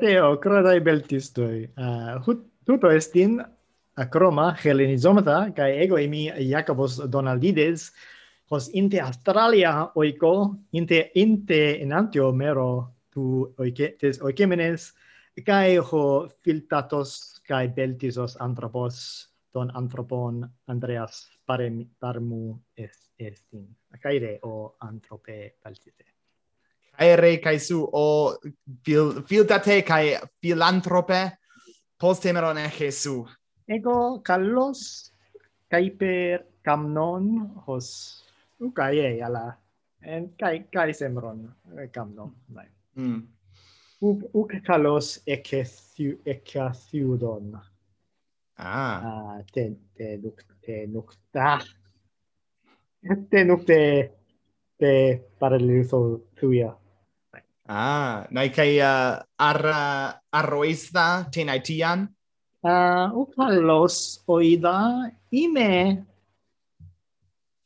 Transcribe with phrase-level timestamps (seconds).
[0.00, 1.68] Teo, crodai beltistoi.
[1.78, 2.34] Uh,
[2.66, 3.38] tuto estin
[3.96, 7.92] acroma helenizomata, cae ego emi Jacobos Donaldides,
[8.50, 14.92] hos inte Australia oico, inte inte enantio mero tu oicetes oikemenes,
[15.46, 23.68] cae ho filtatos cae beltisos anthropos, don anthropon Andreas parem, parmu est, estin.
[24.02, 26.13] Caire o anthrope beltite
[26.98, 28.36] caere caesu o
[28.84, 31.38] fil, filtate cae filantrope
[31.98, 33.24] post emeron Jesu.
[33.68, 35.12] Ego callos
[35.70, 38.24] caiper camnon hos
[38.60, 39.56] ucae ala.
[40.02, 41.48] En kai kai semron
[41.92, 43.22] camnon nai mm.
[44.02, 47.54] Uk u kalos ekathiu ekathiudon
[48.58, 49.00] ah.
[49.10, 49.62] Ah te
[49.96, 51.64] te nuk te nukta ah.
[53.30, 54.92] te nuk te
[55.40, 56.00] paralelitho
[56.36, 56.70] tuia
[57.64, 59.60] Ah, nai kai uh, ar
[60.28, 62.08] arroista tenai tian?
[62.60, 66.04] Uh, upalos oida ime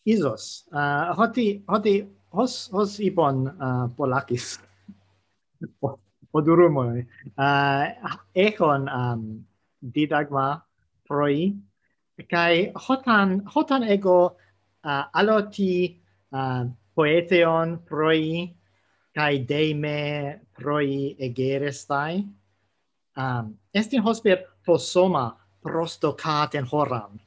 [0.07, 0.71] isos.
[0.71, 4.59] Uh, hoti, hoti, hos, hos ipon uh, polakis.
[6.33, 7.03] Podurumoi.
[7.35, 9.43] Uh, ekon um,
[9.83, 10.63] didagma
[11.09, 11.59] proi.
[12.31, 14.39] Kai hotan, hotan ego
[14.85, 15.99] uh, aloti
[16.31, 18.58] uh, poeteon proi
[19.19, 22.23] kai deime proi egerestai.
[23.19, 27.19] Um estin hosper prosto caten horam.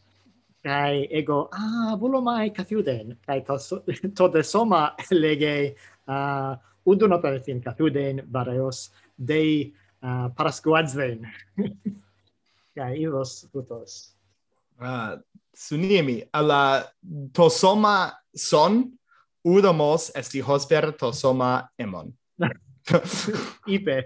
[0.63, 5.75] Kai ego ah volomai kathiuden kai to de soma lege
[6.07, 11.27] uh, ah, udun operetin kathiuden bareos dei ah, uh, parasquadzven
[12.75, 14.15] kai iros tutos.
[14.79, 15.19] Ah uh,
[15.53, 16.87] suniemi alla
[17.33, 19.00] tosoma son
[19.43, 22.13] udomos esti hosperto soma emon.
[23.75, 23.97] Ipe.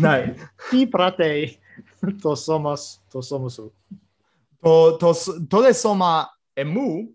[0.00, 0.34] Nai.
[0.70, 1.58] Ti pratei
[2.22, 3.72] to somos to somosu.
[4.62, 5.14] To to
[5.50, 7.08] to de soma emu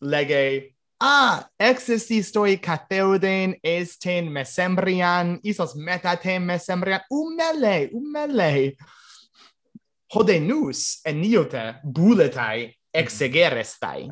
[0.00, 8.76] lege Ah, exististoi cateuden esten mesembrian, isos metatem mesembrian, umele, umele.
[10.14, 14.08] hodenus eniote buletai exegerestai,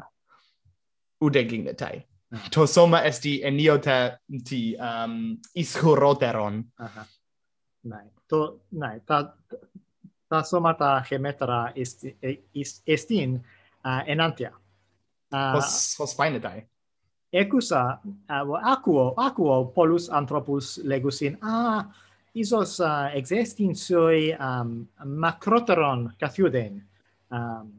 [1.21, 2.05] udegignetai
[2.51, 7.05] to soma esti eniota ti um ischoroteron aha.
[7.85, 8.07] Nai.
[8.29, 9.35] To nai ta
[10.29, 12.05] ta soma ta gemetra est
[12.55, 13.45] est estin
[13.85, 14.53] uh, enantia.
[15.33, 16.67] Uh, hos hos fine dai
[17.33, 17.99] ecusa
[18.31, 21.85] uh, aquo aquo polus anthropus legusin ah
[22.35, 26.83] isos uh, existin soi um, macroteron cathiuden
[27.31, 27.73] um,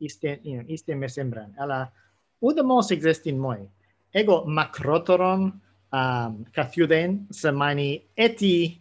[0.00, 1.92] iste you know, iste me sembran alla
[2.40, 3.68] udemos existin moi
[4.14, 5.52] ego makrotoron
[5.92, 8.80] um, kathyuden semani eti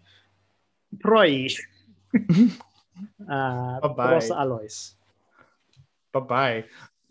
[1.02, 1.60] proish.
[3.30, 4.08] uh, bye bye.
[4.08, 4.76] Pros alois.
[6.14, 6.64] Bye bye.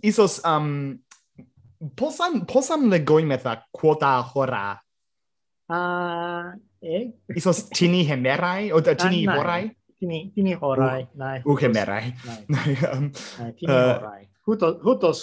[0.02, 0.98] Isos um
[1.96, 4.78] posam posam legoimetha quota hora.
[5.68, 6.44] Ah, uh,
[6.82, 7.12] eh?
[7.36, 9.70] Isos tini hemerai o uh, tini uh, horai?
[9.98, 11.42] Tini tini horai, nai.
[11.44, 12.14] U hemerai.
[12.48, 12.70] Nai.
[12.92, 13.10] um,
[13.58, 14.22] tini uh, horai.
[14.46, 15.18] Hutos hutos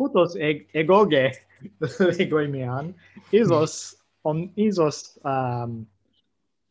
[0.00, 1.24] putos eg egoge
[2.24, 2.94] egoi mean
[3.40, 3.74] isos
[4.24, 5.82] on isos um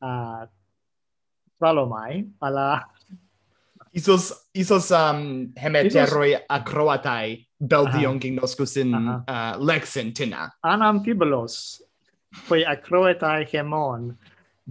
[0.01, 0.45] uh
[1.59, 2.65] tralomai ala
[3.93, 5.21] isos isos um
[5.63, 6.45] hemeteroi isos...
[6.57, 7.27] acroatai
[7.73, 9.19] beldion uh gnoscus in uh, -huh.
[9.35, 11.83] uh lexentina anam fibulos
[12.47, 14.17] foi acroatai hemon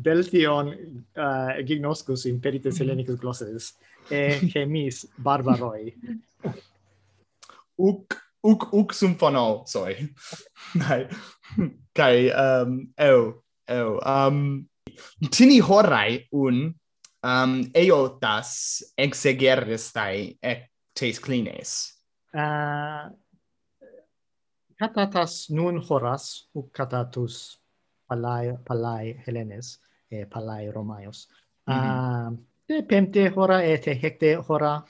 [0.03, 2.79] beltion uh, gignoscus in perites mhm.
[2.79, 3.75] hellenicus glosses
[4.11, 5.95] e chemis barbaroi.
[7.79, 9.95] Uk uk uk symphonol soi
[10.75, 11.09] nei.
[11.95, 14.67] Kai um eu eu um
[15.31, 16.75] tini horai un
[17.25, 21.99] um eotas exegeristai ectes clines.
[22.35, 23.11] Uh,
[24.79, 27.59] catatas nun horas u catatus
[28.07, 29.81] palai palai helenes
[30.11, 31.29] e palai romaios.
[31.67, 32.39] Mm -hmm.
[32.79, 34.83] uh, pemte hora et hecte hora.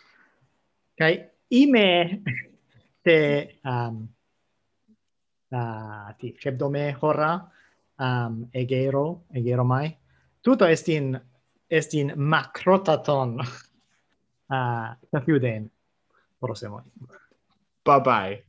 [0.99, 2.23] Kai ime
[3.09, 4.07] te um,
[5.49, 7.33] uh, ti cebdome horra
[7.97, 9.97] um, egero egero mai.
[10.41, 11.17] Tutto est in
[11.67, 13.39] est in macrotaton
[14.55, 15.71] uh, confiuden
[16.39, 16.83] prossimo
[17.85, 18.45] bye bye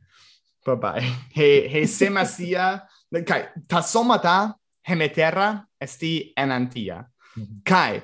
[0.64, 1.00] bye bye
[1.32, 2.86] he he semasia
[3.26, 7.10] kai ta somata hemeterra esti enantia.
[7.36, 7.62] Mm -hmm.
[7.64, 8.02] kai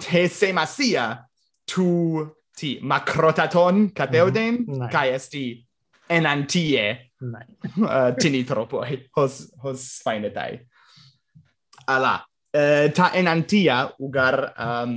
[0.00, 1.28] te semasia
[1.64, 4.64] tu ti macrotaton cateuden mhm.
[4.66, 4.90] mm -hmm.
[4.90, 5.66] kai esti
[6.16, 6.84] enantie
[7.22, 7.40] uh,
[7.96, 10.60] eh, tinitropoi hos hos fainetai
[11.86, 12.14] ala
[12.56, 14.36] uh, ta enantia ugar
[14.66, 14.92] um,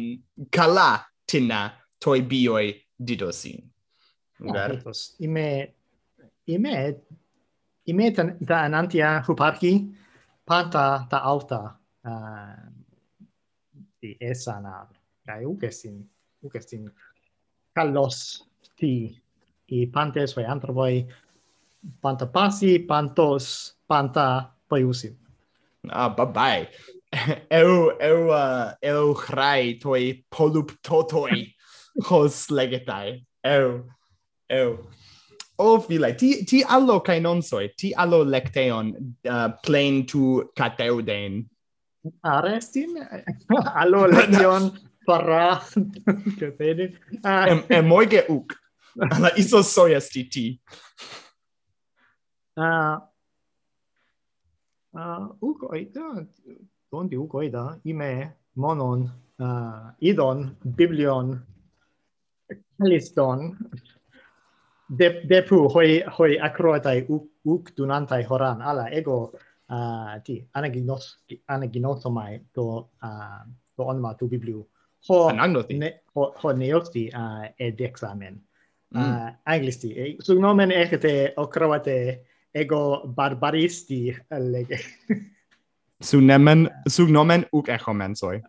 [0.51, 0.89] kala
[1.31, 2.67] tina toi bioi
[3.07, 4.71] didosin ah, ugar.
[4.85, 5.73] no, ime
[6.47, 6.75] ime
[7.85, 9.73] ime ta, ta enantia huparki
[10.45, 11.61] panta ta alta
[12.09, 12.63] uh,
[14.01, 14.87] di esana
[15.25, 15.97] kai ukesin
[16.45, 16.85] ukesin
[17.75, 18.45] kalos
[18.77, 18.91] ti
[19.67, 21.05] i pantes vai antrovoi
[22.01, 25.15] panta passi pantos panta paiusi
[25.89, 26.69] ah bye bye
[27.49, 31.55] eu eu uh, eu hrai toi poluptotoi
[32.09, 33.23] hos legetai.
[33.43, 33.85] Eu
[34.49, 34.89] eu.
[35.57, 37.69] O filai ti ti allo kai non soi?
[37.75, 38.91] Ti allo lecteon
[39.23, 41.45] eh, uh, plain to cateuden?
[42.23, 42.97] Ah, Arestin
[43.81, 44.71] allo lecteon
[45.05, 45.61] para
[46.39, 48.53] cateuden ah, e em moige uk
[49.11, 50.09] alla isosoias
[52.57, 53.11] ah
[54.95, 56.25] Uh, uh, ugoida,
[56.89, 61.45] donde ugoida, ime monon, uh, idon, biblion,
[62.77, 63.57] caliston,
[64.87, 69.33] de, depu hoi, hoi akroatai uk, uk dunantai horan, ala ego
[69.69, 73.43] uh, ti, anaginos, anaginosomai to, uh,
[73.75, 74.65] to onma tu bibliu,
[75.09, 75.31] ho,
[75.69, 78.41] ne, ho, ho neosti uh, ed examen
[78.93, 79.01] mm.
[79.01, 79.93] Ah, anglisti.
[79.93, 82.21] Eh, su nomen ecte ocrovate
[82.51, 84.79] ego barbaristi lege.
[85.99, 86.89] su nemen, ah.
[86.89, 88.41] su nomen echo mensoi.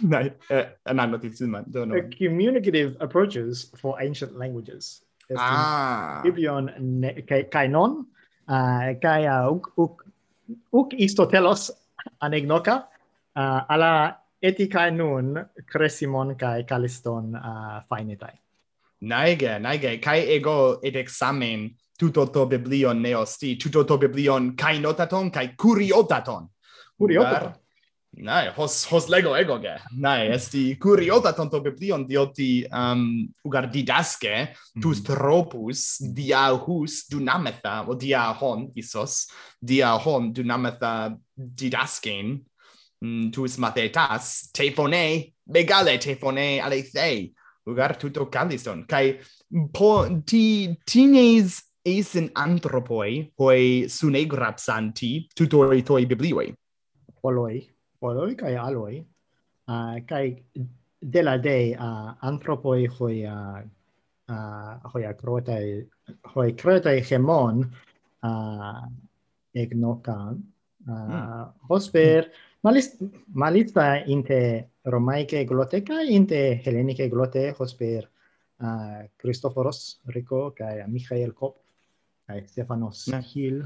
[0.00, 2.00] nei uh, no, not it's in don't know.
[2.16, 5.02] Communicative approaches for ancient languages.
[5.36, 6.20] Ah.
[6.22, 6.68] Biblion
[7.50, 8.06] kai, non,
[8.48, 10.04] ah, uh, kai uh, uk
[10.72, 11.70] uk istotelos
[12.20, 12.88] anegnoka
[13.36, 18.43] uh, ala etikai nun cresimon kai kaliston uh, fainetai.
[19.04, 21.68] Naige, naige, kai ego et examen
[21.98, 26.48] tuto to biblion neosti, tuto to biblion kai notaton, kai curiotaton.
[27.00, 27.54] Curiotaton.
[28.16, 29.74] Nae, hos, hos lego ego ge.
[29.98, 34.82] Nae, esti curiotaton to biblion dioti um, ugar didasce, mhm.
[34.82, 39.26] tus tropus diahus dunametha, o diahon, isos,
[39.60, 42.38] dia hon dunametha didascen,
[43.02, 47.32] mm, tus mathetas, tefone, megale tefone aleithei
[47.66, 49.18] lugar tuto caldison kai
[49.72, 56.54] po ti tines es in anthropoi hoi sune grapsanti tutori toi biblioi.
[57.20, 57.68] Poloi
[57.98, 59.04] poloi kai aloi.
[59.66, 60.44] Ah, uh, kai
[61.00, 63.60] de la dei ah, uh, anthropoi hoi uh,
[64.28, 65.86] uh, hoi acrotai
[66.34, 67.64] hoi cretai hemon
[68.22, 68.84] uh,
[69.54, 70.42] egnokan
[70.88, 71.44] uh, mm.
[71.68, 72.28] hosper
[72.62, 72.96] malis
[73.32, 78.04] malista inte Romaicae glote kai inte Hellenicae glote hosper
[78.62, 81.56] uh, Christoforos Rico kai Mikhail Kop
[82.26, 83.62] kai Stefanos Hill.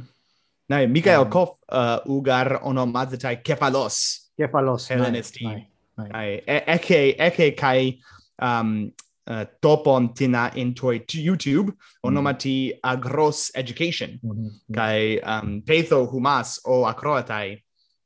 [0.68, 4.30] Nai Mikhail um, Kop uh, ugar onomazetai Kefalos.
[4.36, 5.66] Kefalos Hellenisti Nai,
[5.98, 7.98] E eke eke kai
[8.42, 8.92] um
[9.26, 11.72] uh, topon tina in toi YouTube
[12.04, 12.78] onomati mm.
[12.84, 14.20] agros education.
[14.22, 14.74] Mm -hmm.
[14.74, 17.62] kai um petho humas o akroatai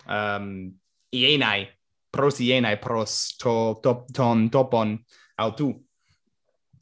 [0.09, 0.73] um
[1.13, 1.69] ienai
[2.13, 4.99] prosienae pros to, to, ton topon
[5.39, 5.73] autu.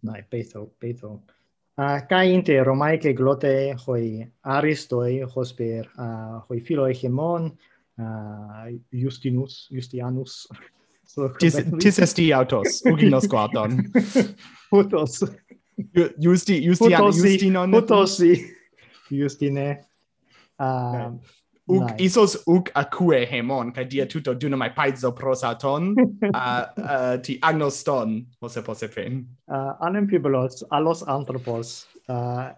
[0.02, 1.20] Nai, peto, peto.
[1.80, 7.46] Uh, kai inte Romae glote hoi aristoi hosper uh, hoi filo hegemon
[7.99, 10.49] uh, Justinus Justianus
[11.06, 13.78] so tis, tis esti autos uginos quarton
[14.72, 15.25] autos
[16.25, 18.56] Justi Justian Justinon Justi
[19.10, 19.84] Justine
[20.58, 21.16] uh
[21.77, 22.05] uk nice.
[22.07, 25.95] isos uk acue hemon kai dia tuto dunamai paizo prosaton
[26.35, 32.50] uh, uh, ti agnoston posse posse pen uh, anempibolos alos anthropos uh,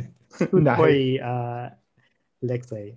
[0.78, 1.66] poi uh,
[2.42, 2.88] lexei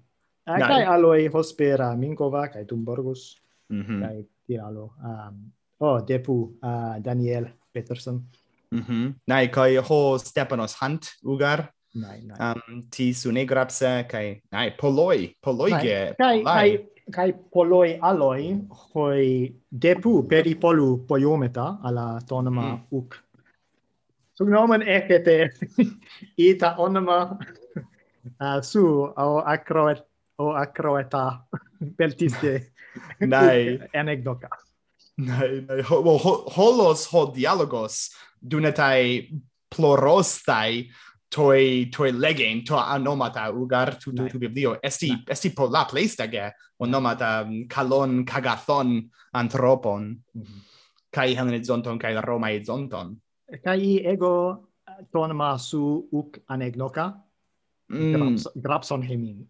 [0.49, 3.35] uh, kai aloi hospera minkova kai tumborgus
[3.69, 3.99] mm -hmm.
[4.01, 5.35] kai tialo um,
[5.79, 8.23] oh depu uh, daniel peterson
[8.71, 8.95] Mhm.
[9.01, 12.37] Mm Nai kai ho Stepanos Hunt ugar Nai, nai.
[12.37, 16.69] Um, ti su negrapsa, kai, nai, poloi, poloige, kai, kai,
[17.11, 18.59] kai poloi aloi,
[18.93, 22.85] hoi depu peripolu poiometa alla tonoma mm.
[22.91, 23.17] uc.
[24.37, 25.49] Sugnomen ekete
[26.49, 27.37] ita onoma
[28.39, 28.85] uh, su
[29.17, 30.05] o acroet
[30.39, 31.45] o acroeta
[31.97, 32.71] peltiste
[33.19, 34.49] nai anekdoka
[35.17, 39.27] nai nai ho, ho, holos ho dialogos dunetai
[39.69, 40.87] plorostai
[41.29, 45.23] toi toi legen to anomata ugar tu tu, tu biblio esti Nai.
[45.27, 50.61] esti po la plestege onomata kalon mm, kagathon anthropon mm -hmm.
[51.11, 53.17] kai zonton kai roma zonton
[53.63, 54.65] kai ego
[55.11, 57.13] ton masu uk anegnoka
[57.89, 58.37] mm.
[58.61, 59.45] grapson hemin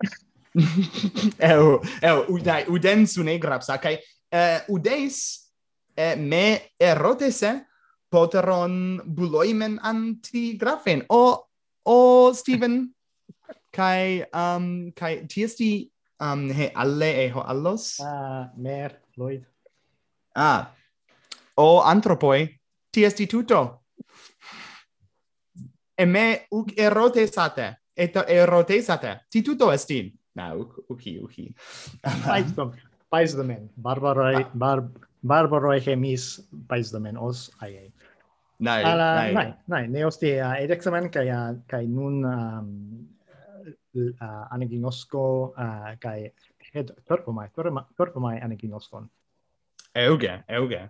[1.51, 3.77] eu eu udai uden sune grapsa.
[3.77, 3.99] Kai
[4.31, 5.45] eh, udes
[5.95, 7.61] eh, me erotese eh,
[8.09, 11.05] poteron buloimen antigrafen.
[11.09, 11.48] O
[11.89, 12.93] o Steven.
[13.71, 15.89] Kai um kai tiesti
[16.21, 17.99] um he alle e ho allos.
[18.01, 19.45] Ah mer Lloyd.
[20.35, 20.73] Ah.
[21.55, 22.47] O antropoi.
[22.91, 23.79] Tiesti tutto
[25.99, 27.81] e me uk erotesate.
[27.93, 29.25] Et erotesate.
[29.29, 31.49] Ti tutto estin na uc uki uki.
[32.25, 32.71] Pais dom
[33.09, 34.49] pais domen barbaroi ah.
[34.53, 34.83] bar
[35.21, 37.91] barbaroi hemis pais domen os ai.
[38.59, 39.53] Nei, alla, nei.
[39.65, 42.71] Nei, ne osti a uh, edexamen kai uh, kai nun um,
[43.95, 45.23] uh, aneginosko
[45.55, 46.31] uh, kai
[46.73, 47.47] head performai
[47.95, 49.07] performai aneginoskon.
[49.95, 50.89] Euge, euge.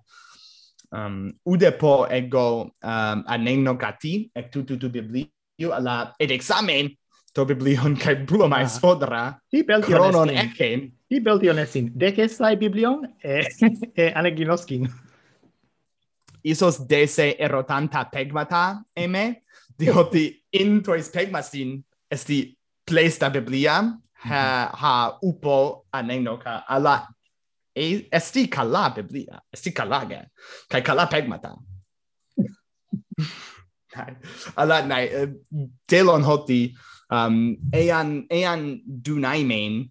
[0.92, 6.90] Um, ude po ego um, anegno gati tutu tu biblio alla edexamen
[7.34, 8.68] to biblion kai bulo mai ah.
[8.68, 9.40] sfodra.
[9.52, 10.90] Ti belti Cronon ecem.
[11.10, 11.92] Ti belti onestin.
[11.94, 13.46] Deces sai biblion e,
[14.02, 14.90] e aneginoskin
[16.44, 19.44] isos dese erotanta pegmata eme,
[19.78, 20.62] dioti mm-hmm.
[20.62, 24.76] intois pegmasin esti plesta biblia, ha, mm-hmm.
[24.82, 27.08] ha upo anenoca ala
[27.76, 30.26] e, esti kala biblia, esti calaga,
[30.70, 31.56] kai cala pegmata.
[34.56, 35.30] ala, nai, eh,
[35.88, 36.76] delon hoti,
[37.12, 39.90] um, ean, ean dunaimen,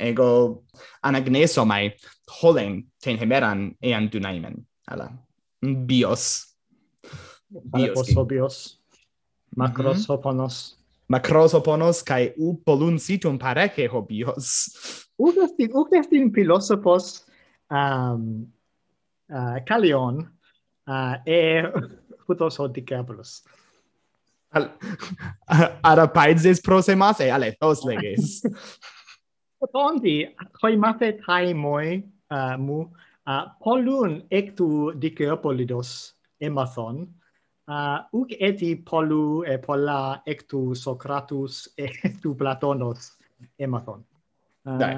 [0.00, 0.64] ego
[1.04, 1.92] anagnesomai
[2.40, 4.66] holen ten hemeran ean dunaimen.
[4.90, 5.10] Ala
[5.60, 6.56] bios.
[7.48, 8.14] Bios.
[8.26, 8.80] Bios.
[9.56, 10.14] Macros mhm.
[10.14, 10.78] hoponos.
[11.08, 15.06] Macros hoponos kai u polun situm pareke hobios.
[15.18, 15.32] U
[15.74, 17.24] ugestin philosophos
[17.70, 18.46] um
[19.30, 20.28] uh, Calion
[20.86, 21.62] uh, e
[22.28, 23.42] hutos hodicablus.
[24.52, 24.70] Al
[25.82, 28.42] ara paizes prosemas e ale tos leges.
[29.72, 30.24] Tondi,
[30.62, 32.88] hoi mate tai moi uh, mu
[33.30, 37.04] Uh, polun ectu dikeopolidos emathon,
[37.68, 41.68] uh, uk eti polu e polla ectu Socratus
[42.08, 43.12] ectu Platonos
[43.58, 44.02] emathon.
[44.66, 44.94] Uh, dai.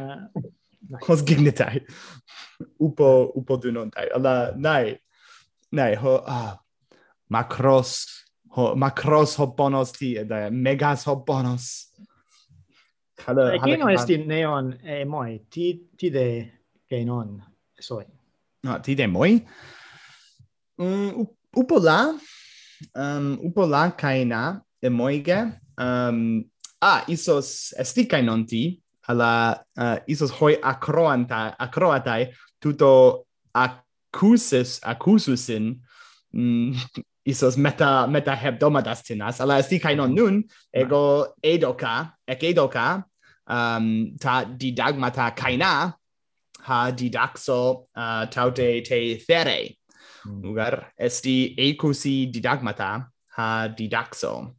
[1.08, 1.84] Hos gignitai
[2.78, 4.08] Upo, upo dunontai.
[4.14, 4.96] Alla, nai,
[5.70, 6.56] nai, ho, ah,
[7.28, 8.24] macros,
[8.56, 11.92] ho, macros ho bonos ti, ed megas ho bonos.
[13.26, 13.88] Halo, halo.
[13.88, 16.28] Esti neon, e moi, ti, ti de,
[16.86, 17.36] che non
[18.64, 19.40] no, ti demoi.
[20.80, 21.26] Mm, um,
[21.56, 21.98] upola,
[22.94, 26.42] um, upola kaina demoige, um,
[26.80, 32.30] ah, isos esticae non ti, alla uh, isos hoi acroanta acroatai,
[32.62, 35.82] tuto accusus accususin
[36.32, 36.74] mm,
[37.32, 40.42] isos meta meta hebdomadas tinas ala esti kai non nun
[40.74, 43.02] ego edoka ek edoka
[43.46, 45.94] um, ta didagmata kaina
[46.66, 49.76] ha didaxo uh, taute te fere.
[50.24, 50.42] Mm.
[50.42, 54.54] lugar esti ecosi didagmata ha didaxo.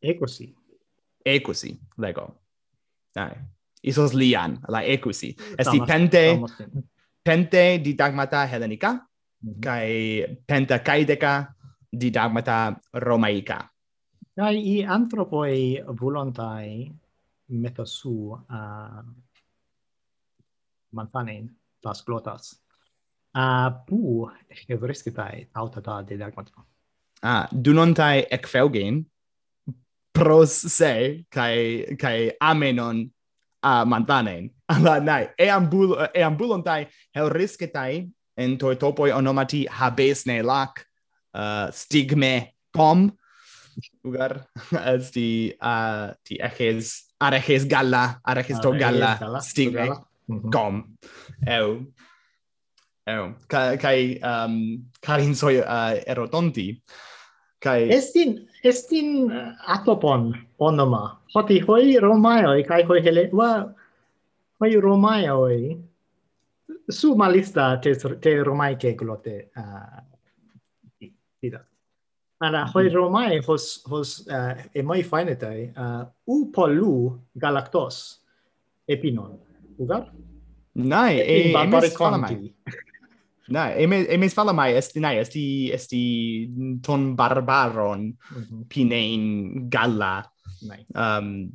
[0.00, 0.54] Ecosi
[1.24, 2.40] ecosi lego.
[3.12, 3.34] Dai
[3.84, 6.40] isos lian la ecosi esti pente
[7.22, 9.60] pente didagmata hellenica mm -hmm.
[9.60, 11.54] kai penta caideca
[11.90, 13.70] didagmata romaica.
[14.34, 16.90] Dai i anthropoi volontai
[17.46, 18.58] metasu a
[18.98, 19.04] uh,
[20.94, 21.48] mantanein
[21.82, 22.54] tas glotas.
[23.34, 24.30] Uh, pu,
[24.68, 26.62] hevriskitai auta ta didagmatiko.
[27.22, 29.02] Ah, dunontai ekfelgen
[30.14, 33.02] pros se, kai, kai amenon
[33.64, 34.50] a uh, mantanein.
[34.74, 36.86] Alla, nai, e, ambul, e ambulontai
[37.16, 38.04] heurisketai
[38.36, 40.80] en toi topoi onomati habesne lac
[41.34, 43.10] uh, stigme com,
[44.04, 44.46] ugar
[44.94, 49.90] as di uh, di eches areches galla areches to galla stigme
[50.28, 50.50] -hmm.
[50.50, 50.74] gom.
[51.46, 51.86] Eu
[53.06, 56.80] eu kai kai um karin so uh, erodonti
[57.60, 61.18] kai estin estin uh, atopon onoma.
[61.34, 63.50] Hoti hoi romaio kai hoi hele wa
[64.60, 65.38] hoi romaio
[66.90, 70.00] su malista te te romai ke glote uh,
[71.40, 71.60] tira
[72.40, 72.96] ana hoi mm-hmm.
[72.96, 78.20] romai hos hos uh, e mai fainetai uh, u polu galactos
[78.88, 79.38] epinon
[79.78, 80.12] lugar?
[80.74, 82.38] Nai, e é, mais fala mais.
[83.48, 86.50] Não, e mes fala mai, esti, nai, esti, esti
[86.82, 88.64] ton barbaron uhum.
[88.68, 89.68] pinein
[90.62, 90.86] Nai.
[90.96, 91.52] Um,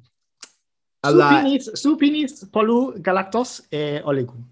[1.02, 1.30] alla...
[1.30, 4.44] Supinis, supinis polu galactos e olegum.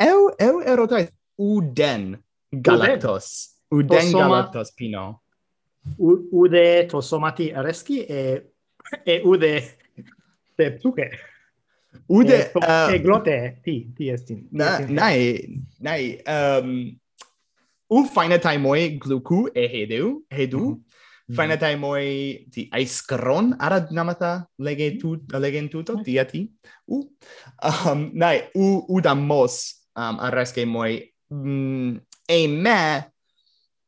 [0.00, 2.18] Eu, eu erotai uden
[2.50, 3.54] galactos.
[3.70, 4.28] Uden, uden Tosoma...
[4.28, 5.20] galactos pino.
[5.98, 8.42] U, ude tosomati areski e,
[9.06, 9.62] e ude
[10.56, 11.10] teptuke.
[12.08, 14.46] Ude uh, eh, e glote ti ti estin.
[14.50, 15.48] Na nai
[15.80, 16.98] nai um
[17.90, 21.36] u fine taimoi gluku e hedu hedu mm -hmm.
[21.36, 21.60] fine mhm.
[21.60, 22.08] taimoi
[22.52, 26.04] ti aiskron ara namata lege tu legen tuto mhm.
[26.04, 26.40] ti ati
[26.86, 27.02] u
[27.90, 29.54] um nai u u damos
[29.96, 32.80] um ehm, arreske moi mm, e me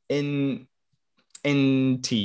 [0.09, 0.29] in
[1.45, 1.63] in
[2.03, 2.23] ti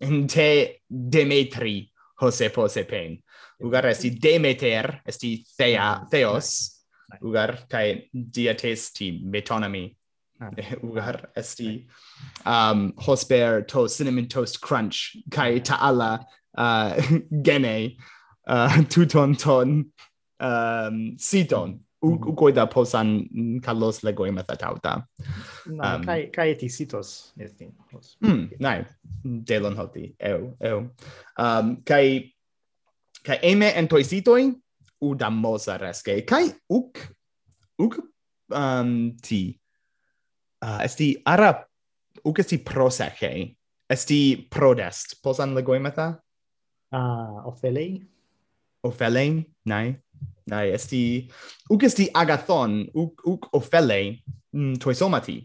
[0.00, 3.23] in te demetri Jose pen
[3.64, 6.84] ugar esti Demeter, esti Thea, ah, Theos,
[7.22, 9.94] ugar kai diatesti metonami.
[10.40, 10.50] Ah,
[10.82, 11.86] ugar esti
[12.44, 16.24] um hosper to cinnamon toast crunch kai taala
[16.58, 17.00] uh
[17.42, 17.96] gene
[18.46, 19.92] uh tuton ton
[20.40, 22.54] um siton ugo mm-hmm.
[22.54, 25.06] da posan Carlos legoi metatauta.
[25.66, 27.72] Na, um, kai kai ti sitos estin.
[28.20, 28.84] Mm, nai,
[29.24, 30.14] delon hoti.
[30.20, 30.90] Eu, eu.
[31.38, 32.33] Um, kai
[33.24, 34.52] kai eme entoisitoi
[35.02, 36.98] udam mosaresque kai uk
[37.80, 37.98] uk
[38.52, 38.90] um
[39.22, 39.42] ti
[40.64, 41.52] uh, esti ara
[42.24, 43.30] uk esti proseche
[43.90, 45.20] esti prodest.
[45.22, 46.12] Posan legoimata
[46.92, 48.02] ah uh, ofeli
[48.84, 49.96] ofeli nai
[50.46, 51.02] nai esti
[51.70, 54.20] uk esti agathon uk uk ofeli
[54.52, 55.40] mm, toisomati.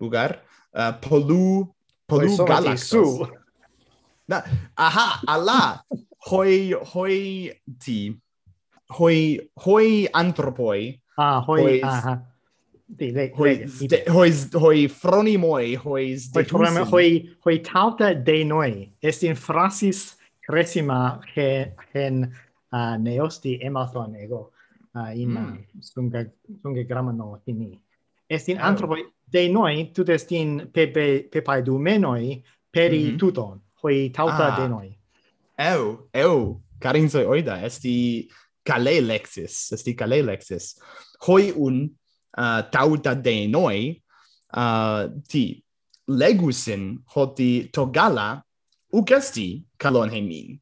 [0.00, 0.38] Ugar
[0.78, 1.66] uh, polu
[2.06, 3.26] polu galaxos su.
[4.28, 4.42] Na,
[4.76, 5.80] aha, ala,
[6.26, 8.16] hoi hoi ti
[8.98, 12.18] hoi hoi antropoi ah hoi hois, aha
[12.88, 13.66] di le hoi
[14.06, 21.20] hoi hoi fronimoi hoi de hoi hoi hoi tauta de noi est in frasis cresima
[21.34, 22.32] che hen hmm.
[22.72, 24.52] uh, neosti emathon ego
[24.94, 25.58] uh, in mm.
[25.80, 26.24] sunga
[26.62, 27.78] sunga gramano tini
[28.26, 28.64] est in oh.
[28.64, 33.18] antropoi de noi tu est in pepe pepai du menoi peri mm -hmm.
[33.18, 34.56] tuton hoi tauta ah.
[34.56, 34.97] de noi
[35.58, 38.28] eu, eu, carinzoi oida, esti
[38.64, 40.76] cale lexis, esti cale lexis.
[41.26, 41.88] Hoi un
[42.38, 44.02] uh, tauta de noi,
[44.54, 45.62] uh, ti
[46.08, 48.42] legusin hoti togala
[48.92, 50.58] ugesti calon hemin.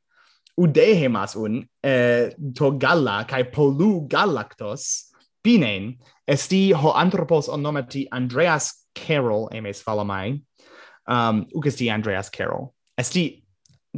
[0.56, 5.12] Ude hemas un eh, togala kai polu galactos
[5.44, 10.42] pinen esti ho anthropos onomati Andreas Carroll emes falamai.
[11.06, 12.74] Um, ugesti Andreas Carroll.
[12.98, 13.44] Esti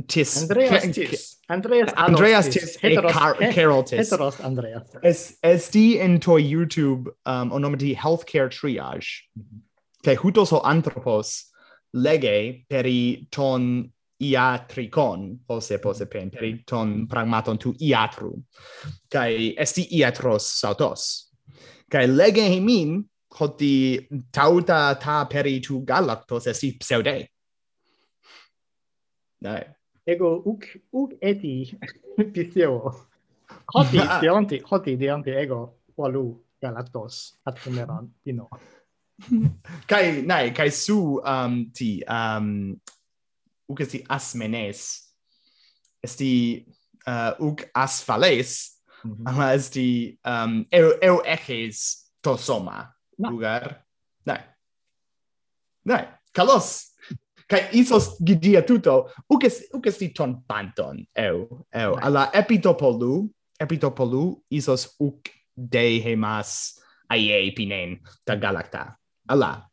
[0.07, 0.43] Tis.
[0.43, 1.37] Andreas Tis.
[1.49, 2.55] Andreas, Andreas Tis.
[2.55, 2.77] Tis.
[2.79, 4.11] Heteros, Car Carol Tis.
[4.11, 4.97] Heteros Andreas.
[5.03, 9.63] Es, es in to YouTube um, o di Healthcare Triage, mhm.
[10.03, 10.23] cae mm -hmm.
[10.23, 11.51] hutos ho anthropos
[11.93, 16.11] lege peri ton iatricon, pose pose mhm.
[16.11, 18.43] pen, peri ton pragmaton tu iatru,
[19.11, 21.29] kai esti iatros sautos.
[21.91, 27.27] kai lege hemin, hoti tauta ta peri tu galactos esti pseudei.
[29.41, 29.78] Dai
[30.09, 31.55] ego uk uk eti
[32.33, 32.95] pisteo
[33.75, 34.21] hoti ah.
[34.23, 35.61] deonti hoti deonti ego
[35.97, 36.25] walu
[36.63, 38.49] galactos atmeran ino.
[39.91, 42.79] Kai nai kai su um ti um
[43.69, 44.81] uk esti asmenes.
[46.03, 46.65] Esti
[47.07, 49.29] uh, uk asfales mm -hmm.
[49.29, 52.95] ama esti um eu eu eches tosoma.
[53.19, 53.31] No.
[53.31, 53.85] lugar?
[54.27, 54.41] Nai.
[55.85, 56.07] Nai.
[56.33, 56.95] Kalos
[57.49, 61.91] kai isos gidia tuto ukes ukes ti ton panton eu eu.
[61.97, 62.05] Right.
[62.05, 63.31] ala epitopolu
[63.61, 68.95] epitopolu isos uk de hemas aie pinen ta galacta
[69.29, 69.65] ala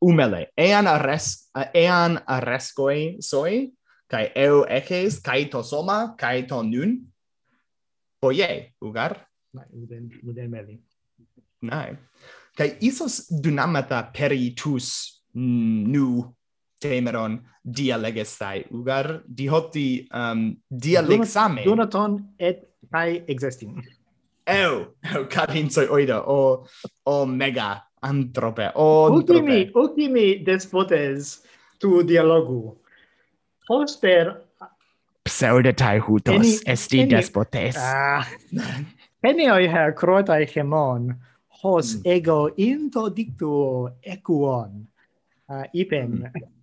[0.00, 3.68] umele ean ares ean arrescoi soi
[4.08, 7.06] kai eu ekes kai to soma kai to nun.
[8.20, 9.16] Poie ugar.
[9.72, 10.76] Uden uden meli
[11.62, 11.96] nai.
[12.56, 16.34] Kai isos dunamata peritus mm, nu
[16.80, 21.64] temeron dialegestai ugar dihoti um, dialexame.
[21.64, 23.82] Donaton et kai existim.
[24.46, 26.66] Eu, eu carinsoi oida, o,
[27.04, 29.78] o mega antrope, o Ultimi, antrope.
[29.78, 31.42] ultimi despotes
[31.78, 32.76] tu dialogu.
[33.68, 34.34] Poster...
[35.24, 37.76] Pseudetai hutos, eni, esti despotes.
[37.78, 38.24] Ah,
[39.22, 41.14] penioi her crotai hemon,
[41.62, 42.00] hos mm.
[42.04, 44.88] ego into dictuo equon.
[45.50, 46.59] Uh, ipen Mm.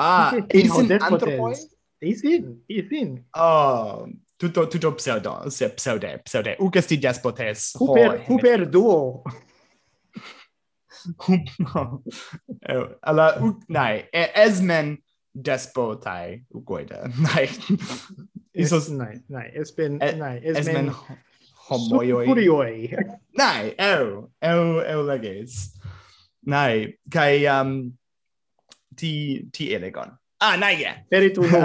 [0.00, 1.54] Ah, eles in antropoi?
[2.00, 3.24] Eles in, eles in.
[3.34, 4.06] Ah,
[4.38, 6.56] tutto, tutto pseudo, se pseude, pseude.
[6.58, 7.74] U castigas potes.
[7.78, 9.22] Huper, huper duo.
[13.02, 14.96] Alla, u, nai, esmen
[15.34, 17.08] despotai ugoida.
[17.26, 17.48] Nai.
[18.54, 18.88] Isos...
[18.88, 20.90] Nai, nai, esmen, nai, esmen...
[21.68, 22.26] Homoioi.
[22.26, 22.90] Furioi.
[23.36, 25.72] Nai, eu, eu, eu leges.
[26.42, 27.92] Nai, kai, um,
[29.00, 29.12] ti
[29.54, 30.12] ti elegon
[30.46, 31.62] ah naie peritunu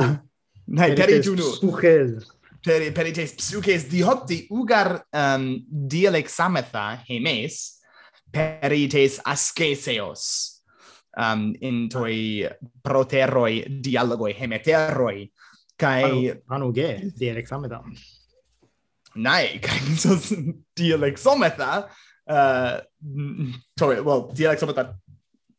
[0.77, 2.09] nai peritunu suhel
[2.65, 7.77] peri tes psuches dihopti ugar um, dialexametha hemes
[8.33, 10.23] perites asceseos
[11.17, 12.49] um, in toi
[12.81, 15.29] proteroi dialogoi hemeteroi
[15.77, 17.81] kai anu ge dialexametha
[19.15, 20.17] Nai, kai so
[20.75, 21.87] dialexometha
[22.27, 22.81] uh,
[23.79, 24.95] sorry, well dialexometha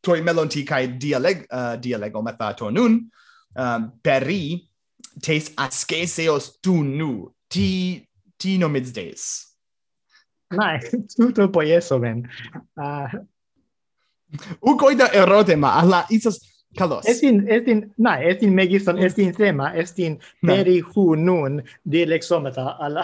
[0.07, 4.41] toi melonti kai dialeg uh, eh, dialego methato nun ehm, um, peri
[5.21, 7.11] tes asceseos tu nu
[7.49, 7.69] ti
[8.37, 9.23] ti nomids des
[10.51, 12.23] nice tutto poieso men
[12.79, 13.09] ah.
[13.11, 14.71] uh...
[14.71, 16.39] ucoida erotema alla isas
[16.77, 17.05] Kalos.
[17.09, 23.03] Estin, estin, na, estin megiston, estin tema, estin peri hu nun dilexometa alla...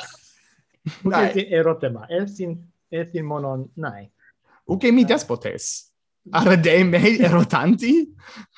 [1.04, 1.28] Nai.
[1.28, 2.58] Estin erotema, estin,
[2.92, 4.12] estin monon, nai.
[4.70, 5.88] Uke mi despotes.
[5.88, 5.93] Ah.
[6.32, 8.14] Ardemei erotanti?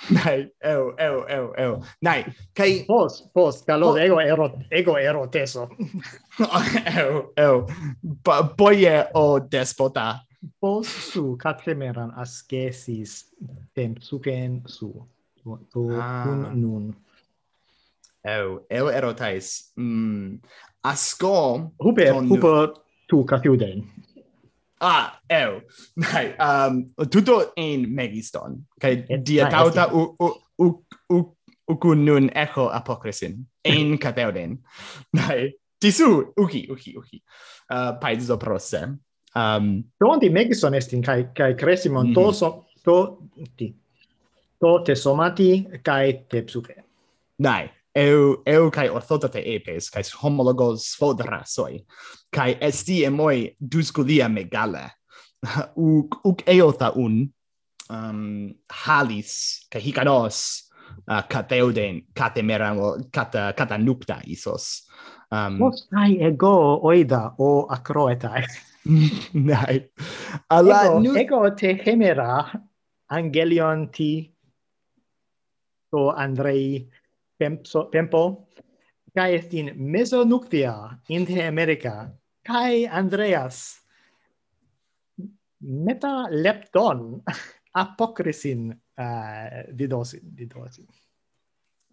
[0.10, 1.82] Nei, eu, eu, eu, eu.
[2.02, 2.84] Nei, kai...
[2.86, 5.70] Pos, pos, calo, ego, ero ego eroteso.
[6.98, 7.66] eu, eu.
[8.24, 10.22] P poie o despota.
[10.60, 13.34] Pos su katremeran askesis
[13.74, 15.08] tempsuken su.
[15.72, 16.52] Tu, ah.
[16.54, 16.94] nun.
[18.24, 19.72] Eu, eu erotais.
[19.78, 20.40] Mm.
[20.84, 21.72] Asco...
[21.80, 22.74] Huper, huper
[23.08, 23.86] tu catiuden.
[24.82, 25.62] Ah, eu.
[25.96, 28.66] Dai, um, tutto in megiston.
[28.80, 31.36] Kai dia tauta u, u, u, u,
[31.68, 33.46] u nun echo apocrysin.
[33.64, 34.60] In cateoden.
[35.14, 37.24] Dai, tisu, uki, uki, uki.
[37.70, 38.98] Uh, paizo prosse.
[39.36, 42.14] Um, Tonti megiston estin, kai, kai cresimon mm.
[42.14, 43.18] toso, to,
[43.58, 43.74] ti,
[44.60, 46.84] to te somati, kai te psuche.
[47.36, 51.86] Dai, eu eu kai orthotate epes kai homologos fodrasoi
[52.32, 54.92] kai esti emoi dusculia megale.
[55.76, 57.30] Uk uk eota un
[57.90, 60.70] um halis kai hikanos
[61.08, 64.88] uh, kateuden katemeramo kata katanukta isos.
[65.32, 68.44] Um kai ego oida o acroetai
[69.34, 69.90] nai
[70.50, 71.16] alla ego, nu...
[71.18, 72.52] ego te hemera
[73.10, 74.32] angelion ti
[75.92, 76.90] to andrei
[77.38, 78.48] tempo, tempo
[79.16, 82.12] kai est in Mesonuctia, in America,
[82.44, 83.80] kai Andreas
[85.62, 87.22] meta lepton
[87.82, 90.88] apokrisin uh, eh, didosin didosin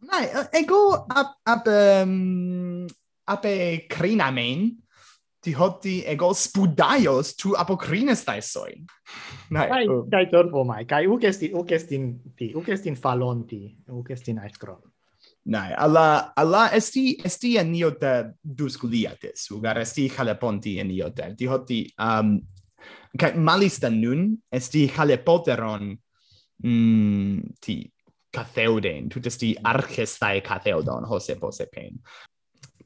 [0.02, 2.86] Mai eh, ego ab ab um,
[3.30, 4.74] ape crinamen
[5.42, 8.82] ti hoti ego spudaios tu apocrines taisoi.
[9.50, 10.10] Nai, kai, um.
[10.10, 14.82] kai torpo mai, kai ukestin ukestin ti, ukestin falonti, ukestin aestron.
[15.44, 21.32] Nai, alla, alla esti, esti en iota dus gliatis, ugar esti chaleponti en iota.
[21.34, 22.36] Dihoti, um,
[23.18, 25.90] kai malista nun, esti chalepoteron
[26.62, 27.76] mm, ti
[28.32, 31.98] catheuden, tut esti archestai catheodon, hose pose pen.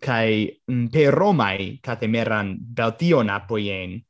[0.01, 4.01] Kai mm, per Romai cathemeran beltion apoien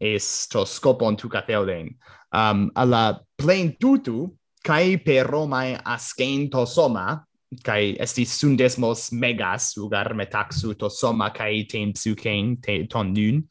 [0.00, 1.94] es to scopon tu catheoden.
[2.34, 4.26] Um, alla plain tutu,
[4.64, 7.25] kai per Romai ascentos soma,
[7.62, 13.46] kai esti sundesmos megas ugar metaxu to soma kai tem psuken te ton nun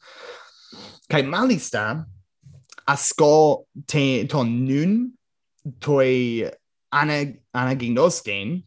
[1.08, 2.04] kai malista
[2.86, 4.92] asko te ton nun
[5.80, 6.44] toi
[6.92, 7.18] ana
[7.54, 8.62] anaginosten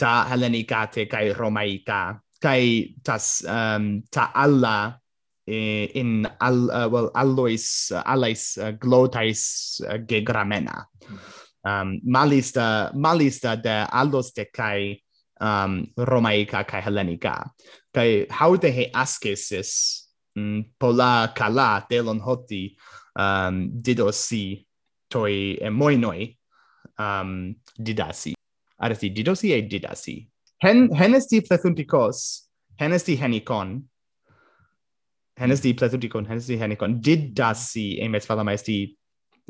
[0.00, 2.00] ta helenikate kai romaika
[2.40, 4.96] kai tas um, ta alla
[5.46, 9.42] eh, in al uh, well allois uh, allais uh, glotais
[9.84, 15.02] uh, gegramena mm um, malista, malista de aldoste kai
[15.40, 17.50] um, romaica kai hellenica.
[17.94, 22.76] Kai haute he ascesis mm, pola cala delon hoti
[23.18, 24.66] um, didosi
[25.10, 26.36] toi emoinoi
[26.98, 28.34] um, didasi.
[28.78, 30.28] Arati didosi e didasi.
[30.62, 32.48] Hen, henesti plethuntikos,
[32.80, 33.78] henesti henikon,
[35.38, 38.78] henesti plethuntikon, henesti henikon, didasi emes falamaesti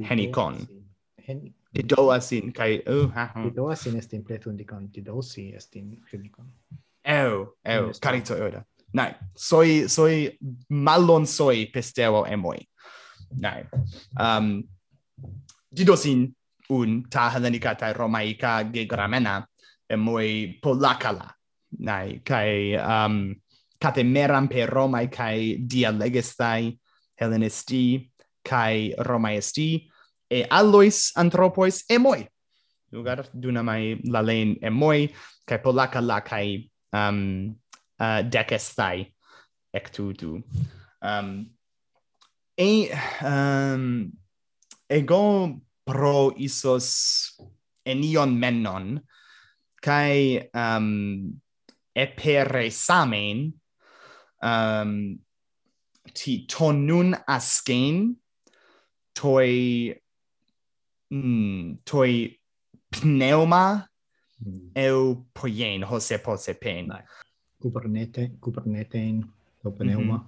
[0.04, 0.54] henikon.
[0.54, 0.84] Henikon.
[1.28, 5.96] Hen, ti doasin kai oh ha ti doasin est in pletundicon ti dosi est in
[6.08, 6.46] clinicon
[7.04, 12.60] eu eu carito euda nai soi soi malon soi pestero emoi
[13.36, 13.60] nai
[14.26, 14.62] um
[15.76, 16.32] didosin
[16.70, 19.34] un ta hellenica ta romaica gegramena
[19.88, 21.28] emoi polacala
[21.78, 23.34] nai kai um
[23.78, 26.78] catemeram per romai kai dialegestai
[27.20, 28.10] hellenisti
[28.42, 29.68] kai romaisti
[30.30, 32.28] e allois anthropois emoi.
[32.92, 35.08] Dugar dunamai lalein emoi
[35.46, 37.54] kai polaka la kai um
[38.00, 39.06] uh, decestai
[39.74, 40.42] ectu tu
[41.02, 41.28] um
[42.56, 42.90] e
[43.22, 44.12] um
[44.88, 46.88] ego pro isos
[47.86, 49.00] enion menon
[49.80, 50.88] kai um
[51.94, 53.52] epere samen
[54.42, 55.18] um
[56.14, 58.16] ti tonun asken
[59.14, 59.52] toi
[61.10, 62.38] mm, toi
[62.90, 63.88] pneuma
[64.40, 64.70] mm.
[64.74, 67.02] eu poien hose pose pen Nai.
[67.60, 69.24] Kubernete, Kubernetein,
[69.78, 70.18] pneuma.
[70.18, 70.26] Mm -hmm.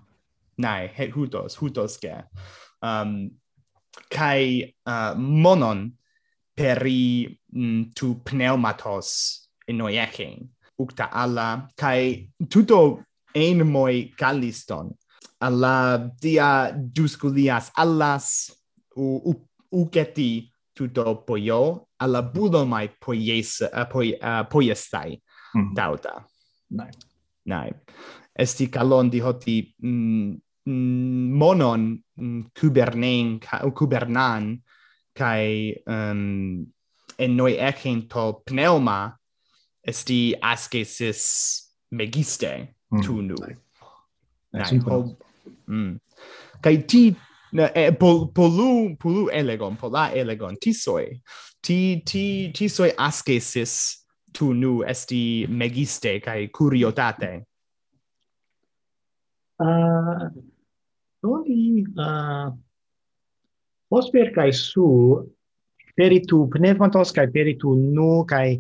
[0.59, 2.25] Nai, he, hutos, hutos ke
[2.83, 3.31] Um,
[4.09, 5.93] kai uh, monon
[6.57, 13.03] peri mm, tu pneumatos in enoiechen, ukta alla, kai tuto
[13.35, 14.91] ein moi calliston,
[15.41, 18.51] alla dia dusculias allas,
[18.97, 19.35] u, u,
[19.71, 25.21] uceti tuto poio alla bulomai poies uh, poi uh, poiestai
[25.55, 25.75] mm -hmm.
[25.75, 26.25] dauta
[26.69, 26.91] nai
[27.45, 27.71] nai
[28.33, 30.35] esti calon di hoti mm,
[30.67, 33.41] mm monon mm, kubernen
[33.75, 34.63] kubernan
[35.13, 36.67] kai um, ehm,
[37.19, 39.21] en noi ekento pneuma
[39.83, 41.23] esti askesis
[41.91, 43.03] megiste mm.
[43.03, 43.37] tu nu.
[43.37, 43.57] Nai,
[44.53, 45.17] nai, ho,
[45.67, 45.99] mm.
[46.61, 47.17] Kai ti
[47.53, 50.57] na e, eh, pol, polu polu elegon pola elegon.
[50.61, 51.21] Tisoi
[51.63, 53.75] ti ti tisoi askesis
[54.33, 57.47] tu nu esti megiste kai curiotate.
[59.61, 60.31] Uh,
[61.23, 62.55] doni ah, uh,
[63.91, 64.87] osper kai su
[65.97, 68.57] peritu pneumatos kai peritu nu kai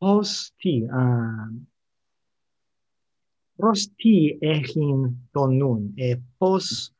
[0.00, 1.46] posti uh, ah,
[3.60, 6.90] prosti ehin ton nun e pos